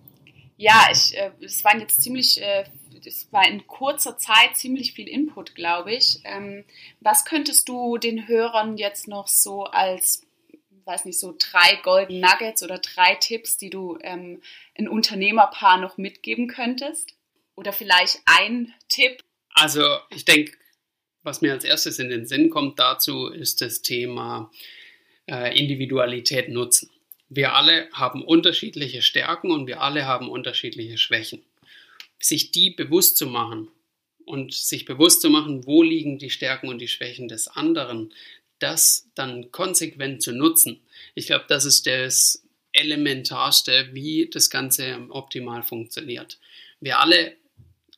ja, 0.57 0.87
ich, 0.91 1.17
äh, 1.17 1.31
es 1.41 1.63
waren 1.65 1.81
jetzt 1.81 2.01
ziemlich, 2.01 2.41
äh, 2.41 2.65
es 3.03 3.27
war 3.33 3.47
in 3.47 3.67
kurzer 3.67 4.17
Zeit 4.17 4.55
ziemlich 4.55 4.93
viel 4.93 5.07
Input, 5.07 5.55
glaube 5.55 5.93
ich. 5.93 6.21
Ähm, 6.23 6.63
was 7.01 7.25
könntest 7.25 7.67
du 7.67 7.97
den 7.97 8.27
Hörern 8.27 8.77
jetzt 8.77 9.07
noch 9.07 9.27
so 9.27 9.65
als, 9.65 10.25
weiß 10.85 11.05
nicht, 11.05 11.19
so 11.19 11.35
drei 11.37 11.77
Golden 11.83 12.19
Nuggets 12.19 12.63
oder 12.63 12.77
drei 12.77 13.15
Tipps, 13.15 13.57
die 13.57 13.71
du 13.71 13.97
ähm, 14.01 14.41
ein 14.77 14.87
Unternehmerpaar 14.87 15.79
noch 15.79 15.97
mitgeben 15.97 16.47
könntest? 16.47 17.15
Oder 17.55 17.73
vielleicht 17.73 18.21
ein 18.25 18.73
Tipp? 18.87 19.23
Also 19.49 19.97
ich 20.09 20.25
denke, 20.25 20.57
was 21.25 21.41
mir 21.41 21.51
als 21.51 21.63
erstes 21.63 21.99
in 21.99 22.09
den 22.09 22.25
Sinn 22.25 22.49
kommt 22.49 22.79
dazu, 22.79 23.27
ist 23.27 23.61
das 23.61 23.81
Thema 23.81 24.51
äh, 25.27 25.57
Individualität 25.57 26.49
nutzen. 26.49 26.89
Wir 27.29 27.53
alle 27.55 27.89
haben 27.91 28.23
unterschiedliche 28.23 29.01
Stärken 29.01 29.51
und 29.51 29.67
wir 29.67 29.81
alle 29.81 30.05
haben 30.05 30.29
unterschiedliche 30.29 30.97
Schwächen. 30.97 31.41
Sich 32.19 32.51
die 32.51 32.69
bewusst 32.69 33.17
zu 33.17 33.27
machen 33.27 33.67
und 34.25 34.53
sich 34.53 34.85
bewusst 34.85 35.21
zu 35.21 35.29
machen, 35.29 35.65
wo 35.65 35.81
liegen 35.81 36.19
die 36.19 36.29
Stärken 36.29 36.69
und 36.69 36.79
die 36.79 36.87
Schwächen 36.87 37.27
des 37.27 37.47
anderen, 37.47 38.13
das 38.59 39.09
dann 39.15 39.51
konsequent 39.51 40.21
zu 40.21 40.31
nutzen. 40.31 40.81
Ich 41.15 41.27
glaube, 41.27 41.45
das 41.47 41.65
ist 41.65 41.87
das 41.87 42.43
Elementarste, 42.71 43.89
wie 43.93 44.29
das 44.31 44.49
Ganze 44.49 45.07
optimal 45.09 45.63
funktioniert. 45.63 46.39
Wir 46.79 46.99
alle 46.99 47.35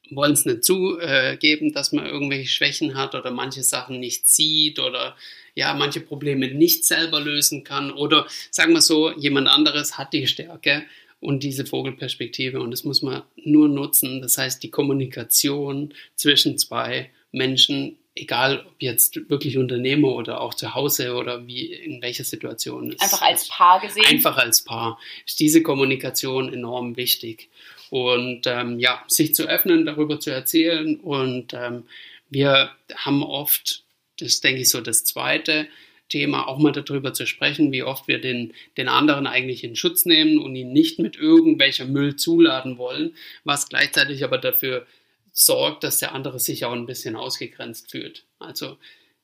wollen 0.09 0.33
es 0.33 0.45
nicht 0.45 0.63
zugeben, 0.63 1.73
dass 1.73 1.91
man 1.91 2.05
irgendwelche 2.05 2.49
Schwächen 2.49 2.95
hat 2.95 3.15
oder 3.15 3.31
manche 3.31 3.63
Sachen 3.63 3.99
nicht 3.99 4.27
sieht 4.27 4.79
oder 4.79 5.15
ja, 5.55 5.73
manche 5.73 6.01
Probleme 6.01 6.47
nicht 6.49 6.85
selber 6.85 7.19
lösen 7.19 7.63
kann 7.63 7.91
oder 7.91 8.27
sagen 8.51 8.73
wir 8.73 8.81
so, 8.81 9.11
jemand 9.11 9.47
anderes 9.47 9.97
hat 9.97 10.13
die 10.13 10.27
Stärke 10.27 10.83
und 11.19 11.43
diese 11.43 11.65
Vogelperspektive 11.65 12.61
und 12.61 12.71
das 12.71 12.83
muss 12.83 13.01
man 13.01 13.23
nur 13.35 13.67
nutzen. 13.67 14.21
Das 14.21 14.37
heißt, 14.37 14.61
die 14.61 14.69
Kommunikation 14.69 15.93
zwischen 16.15 16.59
zwei 16.59 17.09
Menschen, 17.31 17.97
egal 18.15 18.65
ob 18.67 18.75
jetzt 18.79 19.29
wirklich 19.29 19.57
Unternehmer 19.57 20.09
oder 20.09 20.41
auch 20.41 20.53
zu 20.53 20.75
Hause 20.75 21.15
oder 21.15 21.47
wie 21.47 21.73
in 21.73 22.01
welcher 22.03 22.23
Situation. 22.23 22.95
Einfach 22.99 23.23
als 23.23 23.47
Paar 23.47 23.81
gesehen. 23.81 24.05
Einfach 24.05 24.37
als 24.37 24.61
Paar 24.63 24.99
ist 25.25 25.39
diese 25.39 25.63
Kommunikation 25.63 26.53
enorm 26.53 26.97
wichtig 26.97 27.49
und 27.89 28.47
ähm, 28.47 28.79
ja, 28.79 29.03
sich 29.07 29.33
zu 29.33 29.47
öffnen, 29.47 29.85
darüber 29.85 30.19
zu 30.19 30.31
erzählen. 30.31 30.99
Und 30.99 31.53
ähm, 31.53 31.83
wir 32.29 32.71
haben 32.95 33.23
oft, 33.23 33.83
das 34.19 34.41
denke 34.41 34.61
ich 34.61 34.69
so 34.69 34.81
das 34.81 35.03
Zweite, 35.03 35.67
Thema, 36.09 36.47
auch 36.47 36.57
mal 36.57 36.71
darüber 36.71 37.13
zu 37.13 37.25
sprechen, 37.25 37.71
wie 37.71 37.83
oft 37.83 38.07
wir 38.07 38.21
den, 38.21 38.53
den 38.77 38.87
anderen 38.87 39.27
eigentlich 39.27 39.63
in 39.63 39.75
Schutz 39.75 40.05
nehmen 40.05 40.39
und 40.39 40.55
ihn 40.55 40.71
nicht 40.71 40.99
mit 40.99 41.17
irgendwelcher 41.17 41.85
Müll 41.85 42.15
zuladen 42.15 42.77
wollen, 42.77 43.13
was 43.43 43.67
gleichzeitig 43.67 44.23
aber 44.23 44.37
dafür 44.37 44.85
sorgt, 45.33 45.83
dass 45.83 45.99
der 45.99 46.13
andere 46.13 46.39
sich 46.39 46.63
auch 46.65 46.71
ein 46.71 46.85
bisschen 46.85 47.15
ausgegrenzt 47.15 47.91
fühlt. 47.91 48.23
Also 48.39 48.77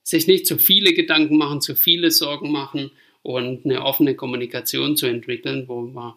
sich 0.03 0.27
nicht 0.27 0.46
zu 0.46 0.58
viele 0.58 0.93
Gedanken 0.93 1.38
machen, 1.38 1.62
zu 1.62 1.75
viele 1.75 2.12
Sorgen 2.12 2.51
machen 2.51 2.91
und 3.22 3.65
eine 3.65 3.84
offene 3.84 4.15
Kommunikation 4.15 4.98
zu 4.98 5.05
entwickeln, 5.05 5.70
wo 5.70 5.82
man 5.82 6.15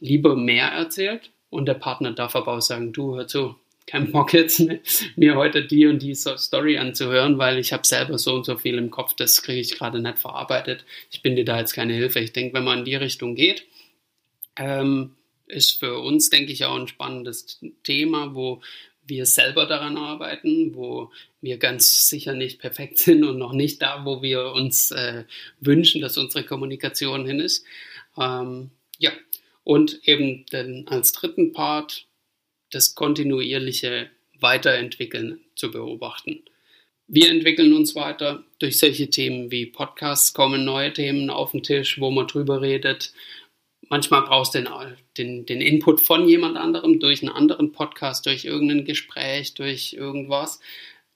lieber 0.00 0.34
mehr 0.34 0.66
erzählt 0.66 1.30
und 1.50 1.66
der 1.66 1.74
Partner 1.74 2.12
darf 2.12 2.36
aber 2.36 2.56
auch 2.56 2.62
sagen, 2.62 2.92
du 2.92 3.16
hör 3.16 3.26
zu, 3.26 3.56
kein 3.86 4.12
Bock 4.12 4.32
jetzt 4.32 4.62
mir 5.16 5.34
heute 5.34 5.64
die 5.64 5.86
und 5.86 6.00
die 6.00 6.14
Story 6.14 6.78
anzuhören, 6.78 7.38
weil 7.38 7.58
ich 7.58 7.72
habe 7.72 7.86
selber 7.86 8.18
so 8.18 8.34
und 8.34 8.46
so 8.46 8.56
viel 8.56 8.78
im 8.78 8.90
Kopf, 8.90 9.14
das 9.14 9.42
kriege 9.42 9.60
ich 9.60 9.76
gerade 9.76 10.00
nicht 10.00 10.18
verarbeitet. 10.18 10.84
Ich 11.10 11.22
bin 11.22 11.34
dir 11.34 11.44
da 11.44 11.58
jetzt 11.58 11.74
keine 11.74 11.94
Hilfe. 11.94 12.20
Ich 12.20 12.32
denke, 12.32 12.54
wenn 12.54 12.64
man 12.64 12.80
in 12.80 12.84
die 12.84 12.94
Richtung 12.94 13.34
geht, 13.34 13.66
ähm, 14.56 15.16
ist 15.46 15.80
für 15.80 15.98
uns, 15.98 16.30
denke 16.30 16.52
ich, 16.52 16.64
auch 16.64 16.76
ein 16.76 16.86
spannendes 16.86 17.60
Thema, 17.82 18.34
wo 18.34 18.60
wir 19.06 19.26
selber 19.26 19.66
daran 19.66 19.96
arbeiten, 19.96 20.74
wo 20.74 21.10
wir 21.40 21.58
ganz 21.58 22.06
sicher 22.06 22.34
nicht 22.34 22.60
perfekt 22.60 22.98
sind 22.98 23.24
und 23.24 23.38
noch 23.38 23.52
nicht 23.52 23.82
da, 23.82 24.04
wo 24.04 24.22
wir 24.22 24.52
uns 24.52 24.92
äh, 24.92 25.24
wünschen, 25.58 26.00
dass 26.00 26.16
unsere 26.16 26.44
Kommunikation 26.44 27.26
hin 27.26 27.40
ist. 27.40 27.64
Ähm, 28.16 28.70
ja, 28.98 29.10
und 29.64 30.00
eben 30.04 30.46
dann 30.50 30.86
als 30.88 31.12
dritten 31.12 31.52
Part 31.52 32.06
das 32.70 32.94
kontinuierliche 32.94 34.10
Weiterentwickeln 34.38 35.40
zu 35.54 35.70
beobachten. 35.70 36.42
Wir 37.06 37.28
entwickeln 37.28 37.72
uns 37.72 37.94
weiter 37.94 38.44
durch 38.60 38.78
solche 38.78 39.10
Themen 39.10 39.50
wie 39.50 39.66
Podcasts, 39.66 40.32
kommen 40.32 40.64
neue 40.64 40.92
Themen 40.92 41.28
auf 41.28 41.50
den 41.50 41.62
Tisch, 41.62 42.00
wo 42.00 42.10
man 42.10 42.28
drüber 42.28 42.62
redet. 42.62 43.12
Manchmal 43.88 44.22
brauchst 44.22 44.54
du 44.54 44.62
den, 44.62 44.68
den, 45.18 45.46
den 45.46 45.60
Input 45.60 46.00
von 46.00 46.28
jemand 46.28 46.56
anderem 46.56 47.00
durch 47.00 47.22
einen 47.22 47.32
anderen 47.32 47.72
Podcast, 47.72 48.26
durch 48.26 48.44
irgendein 48.44 48.84
Gespräch, 48.84 49.54
durch 49.54 49.92
irgendwas. 49.94 50.60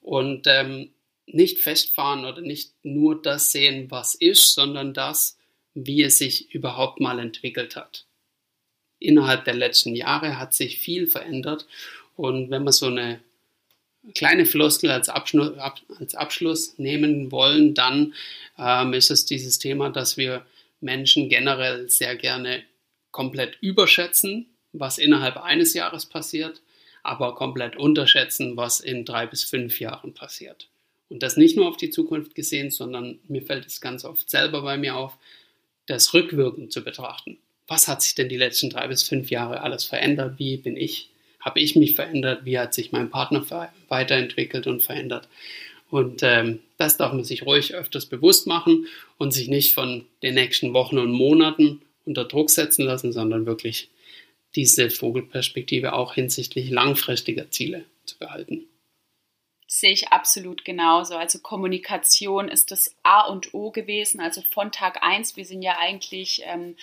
Und 0.00 0.46
ähm, 0.48 0.90
nicht 1.26 1.58
festfahren 1.58 2.24
oder 2.24 2.40
nicht 2.40 2.72
nur 2.82 3.22
das 3.22 3.52
sehen, 3.52 3.90
was 3.90 4.16
ist, 4.16 4.52
sondern 4.52 4.92
das, 4.92 5.38
wie 5.74 6.02
es 6.02 6.18
sich 6.18 6.52
überhaupt 6.52 6.98
mal 6.98 7.20
entwickelt 7.20 7.76
hat 7.76 8.06
innerhalb 9.04 9.44
der 9.44 9.54
letzten 9.54 9.94
Jahre 9.94 10.38
hat 10.38 10.54
sich 10.54 10.78
viel 10.78 11.06
verändert. 11.06 11.66
Und 12.16 12.50
wenn 12.50 12.64
wir 12.64 12.72
so 12.72 12.86
eine 12.86 13.20
kleine 14.14 14.46
Floskel 14.46 14.90
als, 14.90 15.08
Abschluss, 15.08 15.56
als 15.98 16.14
Abschluss 16.14 16.78
nehmen 16.78 17.32
wollen, 17.32 17.74
dann 17.74 18.14
ähm, 18.58 18.92
ist 18.92 19.10
es 19.10 19.24
dieses 19.24 19.58
Thema, 19.58 19.90
dass 19.90 20.16
wir 20.16 20.44
Menschen 20.80 21.28
generell 21.28 21.88
sehr 21.88 22.16
gerne 22.16 22.62
komplett 23.10 23.56
überschätzen, 23.60 24.46
was 24.72 24.98
innerhalb 24.98 25.36
eines 25.38 25.72
Jahres 25.72 26.06
passiert, 26.06 26.60
aber 27.02 27.34
komplett 27.34 27.76
unterschätzen, 27.76 28.56
was 28.56 28.80
in 28.80 29.04
drei 29.04 29.26
bis 29.26 29.44
fünf 29.44 29.80
Jahren 29.80 30.14
passiert. 30.14 30.68
Und 31.08 31.22
das 31.22 31.36
nicht 31.36 31.56
nur 31.56 31.68
auf 31.68 31.76
die 31.76 31.90
Zukunft 31.90 32.34
gesehen, 32.34 32.70
sondern 32.70 33.18
mir 33.28 33.42
fällt 33.42 33.66
es 33.66 33.80
ganz 33.80 34.04
oft 34.04 34.28
selber 34.28 34.62
bei 34.62 34.76
mir 34.76 34.96
auf, 34.96 35.16
das 35.86 36.12
rückwirkend 36.14 36.72
zu 36.72 36.82
betrachten 36.82 37.38
was 37.66 37.88
hat 37.88 38.02
sich 38.02 38.14
denn 38.14 38.28
die 38.28 38.36
letzten 38.36 38.70
drei 38.70 38.86
bis 38.88 39.02
fünf 39.02 39.30
Jahre 39.30 39.62
alles 39.62 39.84
verändert? 39.84 40.38
Wie 40.38 40.56
bin 40.56 40.76
ich? 40.76 41.10
Habe 41.40 41.60
ich 41.60 41.76
mich 41.76 41.94
verändert? 41.94 42.44
Wie 42.44 42.58
hat 42.58 42.74
sich 42.74 42.92
mein 42.92 43.10
Partner 43.10 43.44
weiterentwickelt 43.88 44.66
und 44.66 44.82
verändert? 44.82 45.28
Und 45.90 46.22
ähm, 46.22 46.60
das 46.78 46.96
darf 46.96 47.12
man 47.12 47.24
sich 47.24 47.44
ruhig 47.46 47.74
öfters 47.74 48.06
bewusst 48.06 48.46
machen 48.46 48.86
und 49.18 49.32
sich 49.32 49.48
nicht 49.48 49.74
von 49.74 50.06
den 50.22 50.34
nächsten 50.34 50.72
Wochen 50.72 50.98
und 50.98 51.12
Monaten 51.12 51.82
unter 52.04 52.24
Druck 52.24 52.50
setzen 52.50 52.84
lassen, 52.84 53.12
sondern 53.12 53.46
wirklich 53.46 53.90
diese 54.56 54.90
Vogelperspektive 54.90 55.92
auch 55.92 56.14
hinsichtlich 56.14 56.70
langfristiger 56.70 57.50
Ziele 57.50 57.84
zu 58.04 58.18
behalten. 58.18 58.66
Sehe 59.66 59.92
ich 59.92 60.08
absolut 60.08 60.64
genauso. 60.64 61.16
Also 61.16 61.40
Kommunikation 61.40 62.48
ist 62.48 62.70
das 62.70 62.94
A 63.02 63.26
und 63.26 63.54
O 63.54 63.70
gewesen. 63.70 64.20
Also 64.20 64.42
von 64.50 64.70
Tag 64.70 65.02
1, 65.02 65.36
wir 65.36 65.44
sind 65.44 65.62
ja 65.62 65.78
eigentlich 65.78 66.42
ähm, 66.44 66.76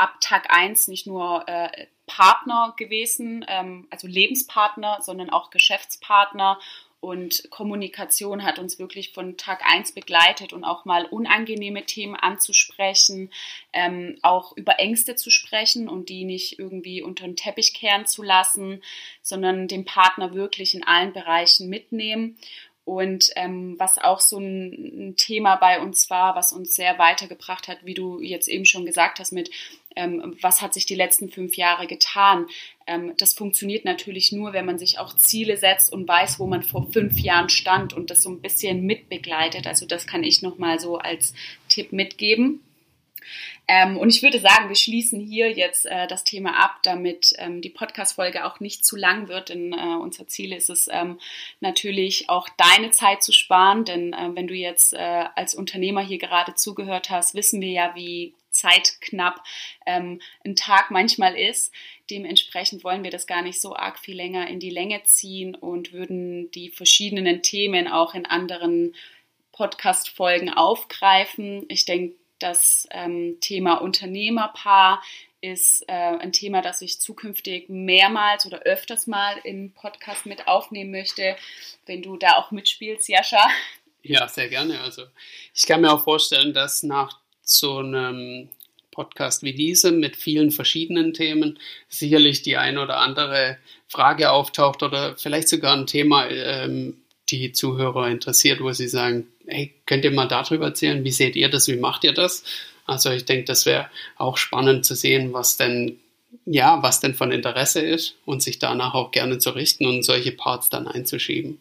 ab 0.00 0.20
Tag 0.20 0.52
1 0.52 0.88
nicht 0.88 1.06
nur 1.06 1.46
äh, 1.46 1.86
Partner 2.06 2.74
gewesen, 2.76 3.44
ähm, 3.48 3.86
also 3.90 4.08
Lebenspartner, 4.08 4.98
sondern 5.02 5.30
auch 5.30 5.50
Geschäftspartner. 5.50 6.58
Und 7.00 7.50
Kommunikation 7.50 8.44
hat 8.44 8.58
uns 8.58 8.78
wirklich 8.78 9.12
von 9.14 9.38
Tag 9.38 9.62
1 9.64 9.92
begleitet 9.92 10.52
und 10.52 10.64
auch 10.64 10.84
mal 10.84 11.06
unangenehme 11.06 11.86
Themen 11.86 12.14
anzusprechen, 12.14 13.30
ähm, 13.72 14.18
auch 14.20 14.54
über 14.54 14.78
Ängste 14.78 15.16
zu 15.16 15.30
sprechen 15.30 15.88
und 15.88 16.10
die 16.10 16.24
nicht 16.24 16.58
irgendwie 16.58 17.00
unter 17.00 17.24
den 17.24 17.36
Teppich 17.36 17.72
kehren 17.72 18.04
zu 18.04 18.22
lassen, 18.22 18.82
sondern 19.22 19.66
den 19.66 19.86
Partner 19.86 20.34
wirklich 20.34 20.74
in 20.74 20.86
allen 20.86 21.14
Bereichen 21.14 21.70
mitnehmen. 21.70 22.36
Und 22.84 23.30
ähm, 23.36 23.76
was 23.78 23.98
auch 23.98 24.20
so 24.20 24.38
ein, 24.38 25.14
Thema 25.16 25.56
bei 25.56 25.80
uns 25.80 26.10
war, 26.10 26.34
was 26.34 26.52
uns 26.52 26.74
sehr 26.74 26.98
weitergebracht 26.98 27.68
hat, 27.68 27.84
wie 27.84 27.94
du 27.94 28.20
jetzt 28.20 28.48
eben 28.48 28.64
schon 28.64 28.86
gesagt 28.86 29.20
hast, 29.20 29.32
mit 29.32 29.50
ähm, 29.96 30.36
was 30.40 30.62
hat 30.62 30.72
sich 30.72 30.86
die 30.86 30.94
letzten 30.94 31.30
fünf 31.30 31.56
Jahre 31.56 31.86
getan. 31.86 32.46
Ähm, 32.86 33.12
das 33.18 33.34
funktioniert 33.34 33.84
natürlich 33.84 34.32
nur, 34.32 34.52
wenn 34.52 34.64
man 34.64 34.78
sich 34.78 34.98
auch 34.98 35.14
Ziele 35.16 35.56
setzt 35.56 35.92
und 35.92 36.06
weiß, 36.08 36.38
wo 36.38 36.46
man 36.46 36.62
vor 36.62 36.86
fünf 36.92 37.18
Jahren 37.18 37.48
stand 37.48 37.92
und 37.92 38.10
das 38.10 38.22
so 38.22 38.30
ein 38.30 38.40
bisschen 38.40 38.86
mitbegleitet. 38.86 39.66
Also 39.66 39.86
das 39.86 40.06
kann 40.06 40.24
ich 40.24 40.42
nochmal 40.42 40.78
so 40.78 40.98
als 40.98 41.34
Tipp 41.68 41.92
mitgeben. 41.92 42.60
Ähm, 43.72 43.98
und 43.98 44.08
ich 44.08 44.20
würde 44.24 44.40
sagen, 44.40 44.68
wir 44.68 44.74
schließen 44.74 45.20
hier 45.20 45.52
jetzt 45.52 45.86
äh, 45.86 46.08
das 46.08 46.24
Thema 46.24 46.56
ab, 46.56 46.80
damit 46.82 47.34
ähm, 47.38 47.62
die 47.62 47.70
Podcast-Folge 47.70 48.44
auch 48.44 48.58
nicht 48.58 48.84
zu 48.84 48.96
lang 48.96 49.28
wird, 49.28 49.50
denn 49.50 49.72
äh, 49.72 49.94
unser 49.94 50.26
Ziel 50.26 50.52
ist 50.52 50.70
es 50.70 50.88
ähm, 50.90 51.20
natürlich 51.60 52.28
auch 52.28 52.48
deine 52.56 52.90
Zeit 52.90 53.22
zu 53.22 53.30
sparen, 53.30 53.84
denn 53.84 54.12
äh, 54.12 54.30
wenn 54.34 54.48
du 54.48 54.54
jetzt 54.54 54.92
äh, 54.92 55.24
als 55.36 55.54
Unternehmer 55.54 56.00
hier 56.04 56.18
gerade 56.18 56.56
zugehört 56.56 57.10
hast, 57.10 57.36
wissen 57.36 57.60
wir 57.60 57.68
ja, 57.70 57.92
wie 57.94 58.34
zeitknapp 58.50 59.40
ähm, 59.86 60.20
ein 60.44 60.56
Tag 60.56 60.90
manchmal 60.90 61.36
ist. 61.36 61.72
Dementsprechend 62.10 62.82
wollen 62.82 63.04
wir 63.04 63.12
das 63.12 63.28
gar 63.28 63.42
nicht 63.42 63.60
so 63.60 63.76
arg 63.76 64.00
viel 64.00 64.16
länger 64.16 64.48
in 64.48 64.58
die 64.58 64.70
Länge 64.70 65.04
ziehen 65.04 65.54
und 65.54 65.92
würden 65.92 66.50
die 66.50 66.70
verschiedenen 66.70 67.44
Themen 67.44 67.86
auch 67.86 68.14
in 68.14 68.26
anderen 68.26 68.96
Podcast-Folgen 69.52 70.50
aufgreifen. 70.50 71.66
Ich 71.68 71.84
denke, 71.84 72.16
das 72.40 72.88
ähm, 72.90 73.38
Thema 73.40 73.74
Unternehmerpaar 73.74 75.02
ist 75.40 75.82
äh, 75.88 75.92
ein 75.92 76.32
Thema, 76.32 76.60
das 76.60 76.82
ich 76.82 77.00
zukünftig 77.00 77.68
mehrmals 77.68 78.46
oder 78.46 78.60
öfters 78.60 79.06
mal 79.06 79.36
im 79.44 79.72
Podcast 79.72 80.26
mit 80.26 80.48
aufnehmen 80.48 80.90
möchte. 80.90 81.36
Wenn 81.86 82.02
du 82.02 82.16
da 82.16 82.34
auch 82.36 82.50
mitspielst, 82.50 83.08
Jascha. 83.08 83.48
Ja, 84.02 84.28
sehr 84.28 84.48
gerne. 84.48 84.80
Also 84.80 85.02
ich 85.54 85.66
kann 85.66 85.80
mir 85.80 85.92
auch 85.92 86.04
vorstellen, 86.04 86.52
dass 86.52 86.82
nach 86.82 87.18
so 87.42 87.78
einem 87.78 88.48
Podcast 88.90 89.42
wie 89.42 89.54
diesem 89.54 90.00
mit 90.00 90.16
vielen 90.16 90.50
verschiedenen 90.50 91.14
Themen 91.14 91.58
sicherlich 91.88 92.42
die 92.42 92.56
ein 92.56 92.78
oder 92.78 92.98
andere 92.98 93.58
Frage 93.88 94.30
auftaucht 94.30 94.82
oder 94.82 95.16
vielleicht 95.16 95.48
sogar 95.48 95.76
ein 95.76 95.86
Thema, 95.86 96.28
ähm, 96.28 97.02
die 97.28 97.52
Zuhörer 97.52 98.08
interessiert, 98.08 98.60
wo 98.60 98.72
sie 98.72 98.88
sagen, 98.88 99.28
hey, 99.50 99.74
könnt 99.86 100.04
ihr 100.04 100.10
mal 100.10 100.28
darüber 100.28 100.66
erzählen, 100.66 101.04
wie 101.04 101.12
seht 101.12 101.36
ihr 101.36 101.48
das, 101.48 101.68
wie 101.68 101.76
macht 101.76 102.04
ihr 102.04 102.12
das? 102.14 102.44
Also 102.86 103.10
ich 103.10 103.24
denke, 103.24 103.44
das 103.44 103.66
wäre 103.66 103.90
auch 104.16 104.36
spannend 104.36 104.84
zu 104.84 104.94
sehen, 104.94 105.32
was 105.32 105.56
denn, 105.56 106.00
ja, 106.44 106.82
was 106.82 107.00
denn 107.00 107.14
von 107.14 107.30
Interesse 107.30 107.80
ist 107.80 108.16
und 108.24 108.42
sich 108.42 108.58
danach 108.58 108.94
auch 108.94 109.10
gerne 109.10 109.38
zu 109.38 109.50
richten 109.50 109.86
und 109.86 110.02
solche 110.02 110.32
Parts 110.32 110.70
dann 110.70 110.88
einzuschieben. 110.88 111.60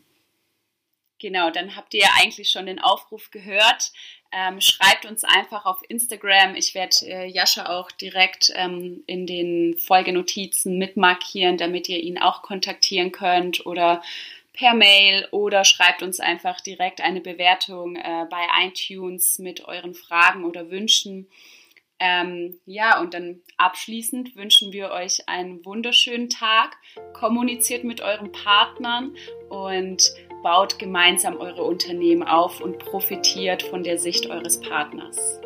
Genau, 1.20 1.52
dann 1.52 1.76
habt 1.76 1.94
ihr 1.94 2.08
eigentlich 2.22 2.50
schon 2.50 2.66
den 2.66 2.80
Aufruf 2.80 3.30
gehört. 3.30 3.92
Ähm, 4.32 4.62
schreibt 4.62 5.06
uns 5.06 5.24
einfach 5.24 5.66
auf 5.66 5.82
Instagram. 5.90 6.56
Ich 6.56 6.76
werde 6.76 6.96
äh, 7.08 7.26
Jascha 7.26 7.68
auch 7.68 7.92
direkt 7.92 8.52
ähm, 8.56 9.04
in 9.06 9.28
den 9.28 9.78
Folgenotizen 9.78 10.78
mitmarkieren, 10.78 11.58
damit 11.58 11.90
ihr 11.90 12.02
ihn 12.02 12.20
auch 12.20 12.42
kontaktieren 12.42 13.12
könnt 13.12 13.66
oder 13.66 14.02
per 14.60 14.74
Mail 14.74 15.26
oder 15.32 15.64
schreibt 15.64 16.04
uns 16.04 16.20
einfach 16.20 16.60
direkt 16.60 17.00
eine 17.00 17.22
Bewertung 17.22 17.96
äh, 17.96 18.26
bei 18.30 18.46
iTunes 18.66 19.40
mit 19.40 19.66
euren 19.66 19.94
Fragen 19.94 20.44
oder 20.44 20.70
Wünschen. 20.70 21.28
Ähm, 21.98 22.60
ja, 22.66 23.00
und 23.00 23.14
dann 23.14 23.40
abschließend 23.58 24.36
wünschen 24.36 24.74
wir 24.74 24.92
euch 24.92 25.30
einen 25.30 25.64
wunderschönen 25.66 26.30
Tag. 26.30 26.76
Kommuniziert 27.14 27.86
mit 27.86 28.02
euren 28.02 28.34
Partnern 28.34 29.16
und 29.50 30.12
baut 30.44 30.78
gemeinsam 30.78 31.38
eure 31.38 31.64
Unternehmen 31.64 32.24
auf 32.24 32.60
und 32.60 32.80
profitiert 32.80 33.64
von 33.64 33.84
der 33.84 33.98
Sicht 33.98 34.30
eures 34.30 34.60
Partners. 34.60 35.40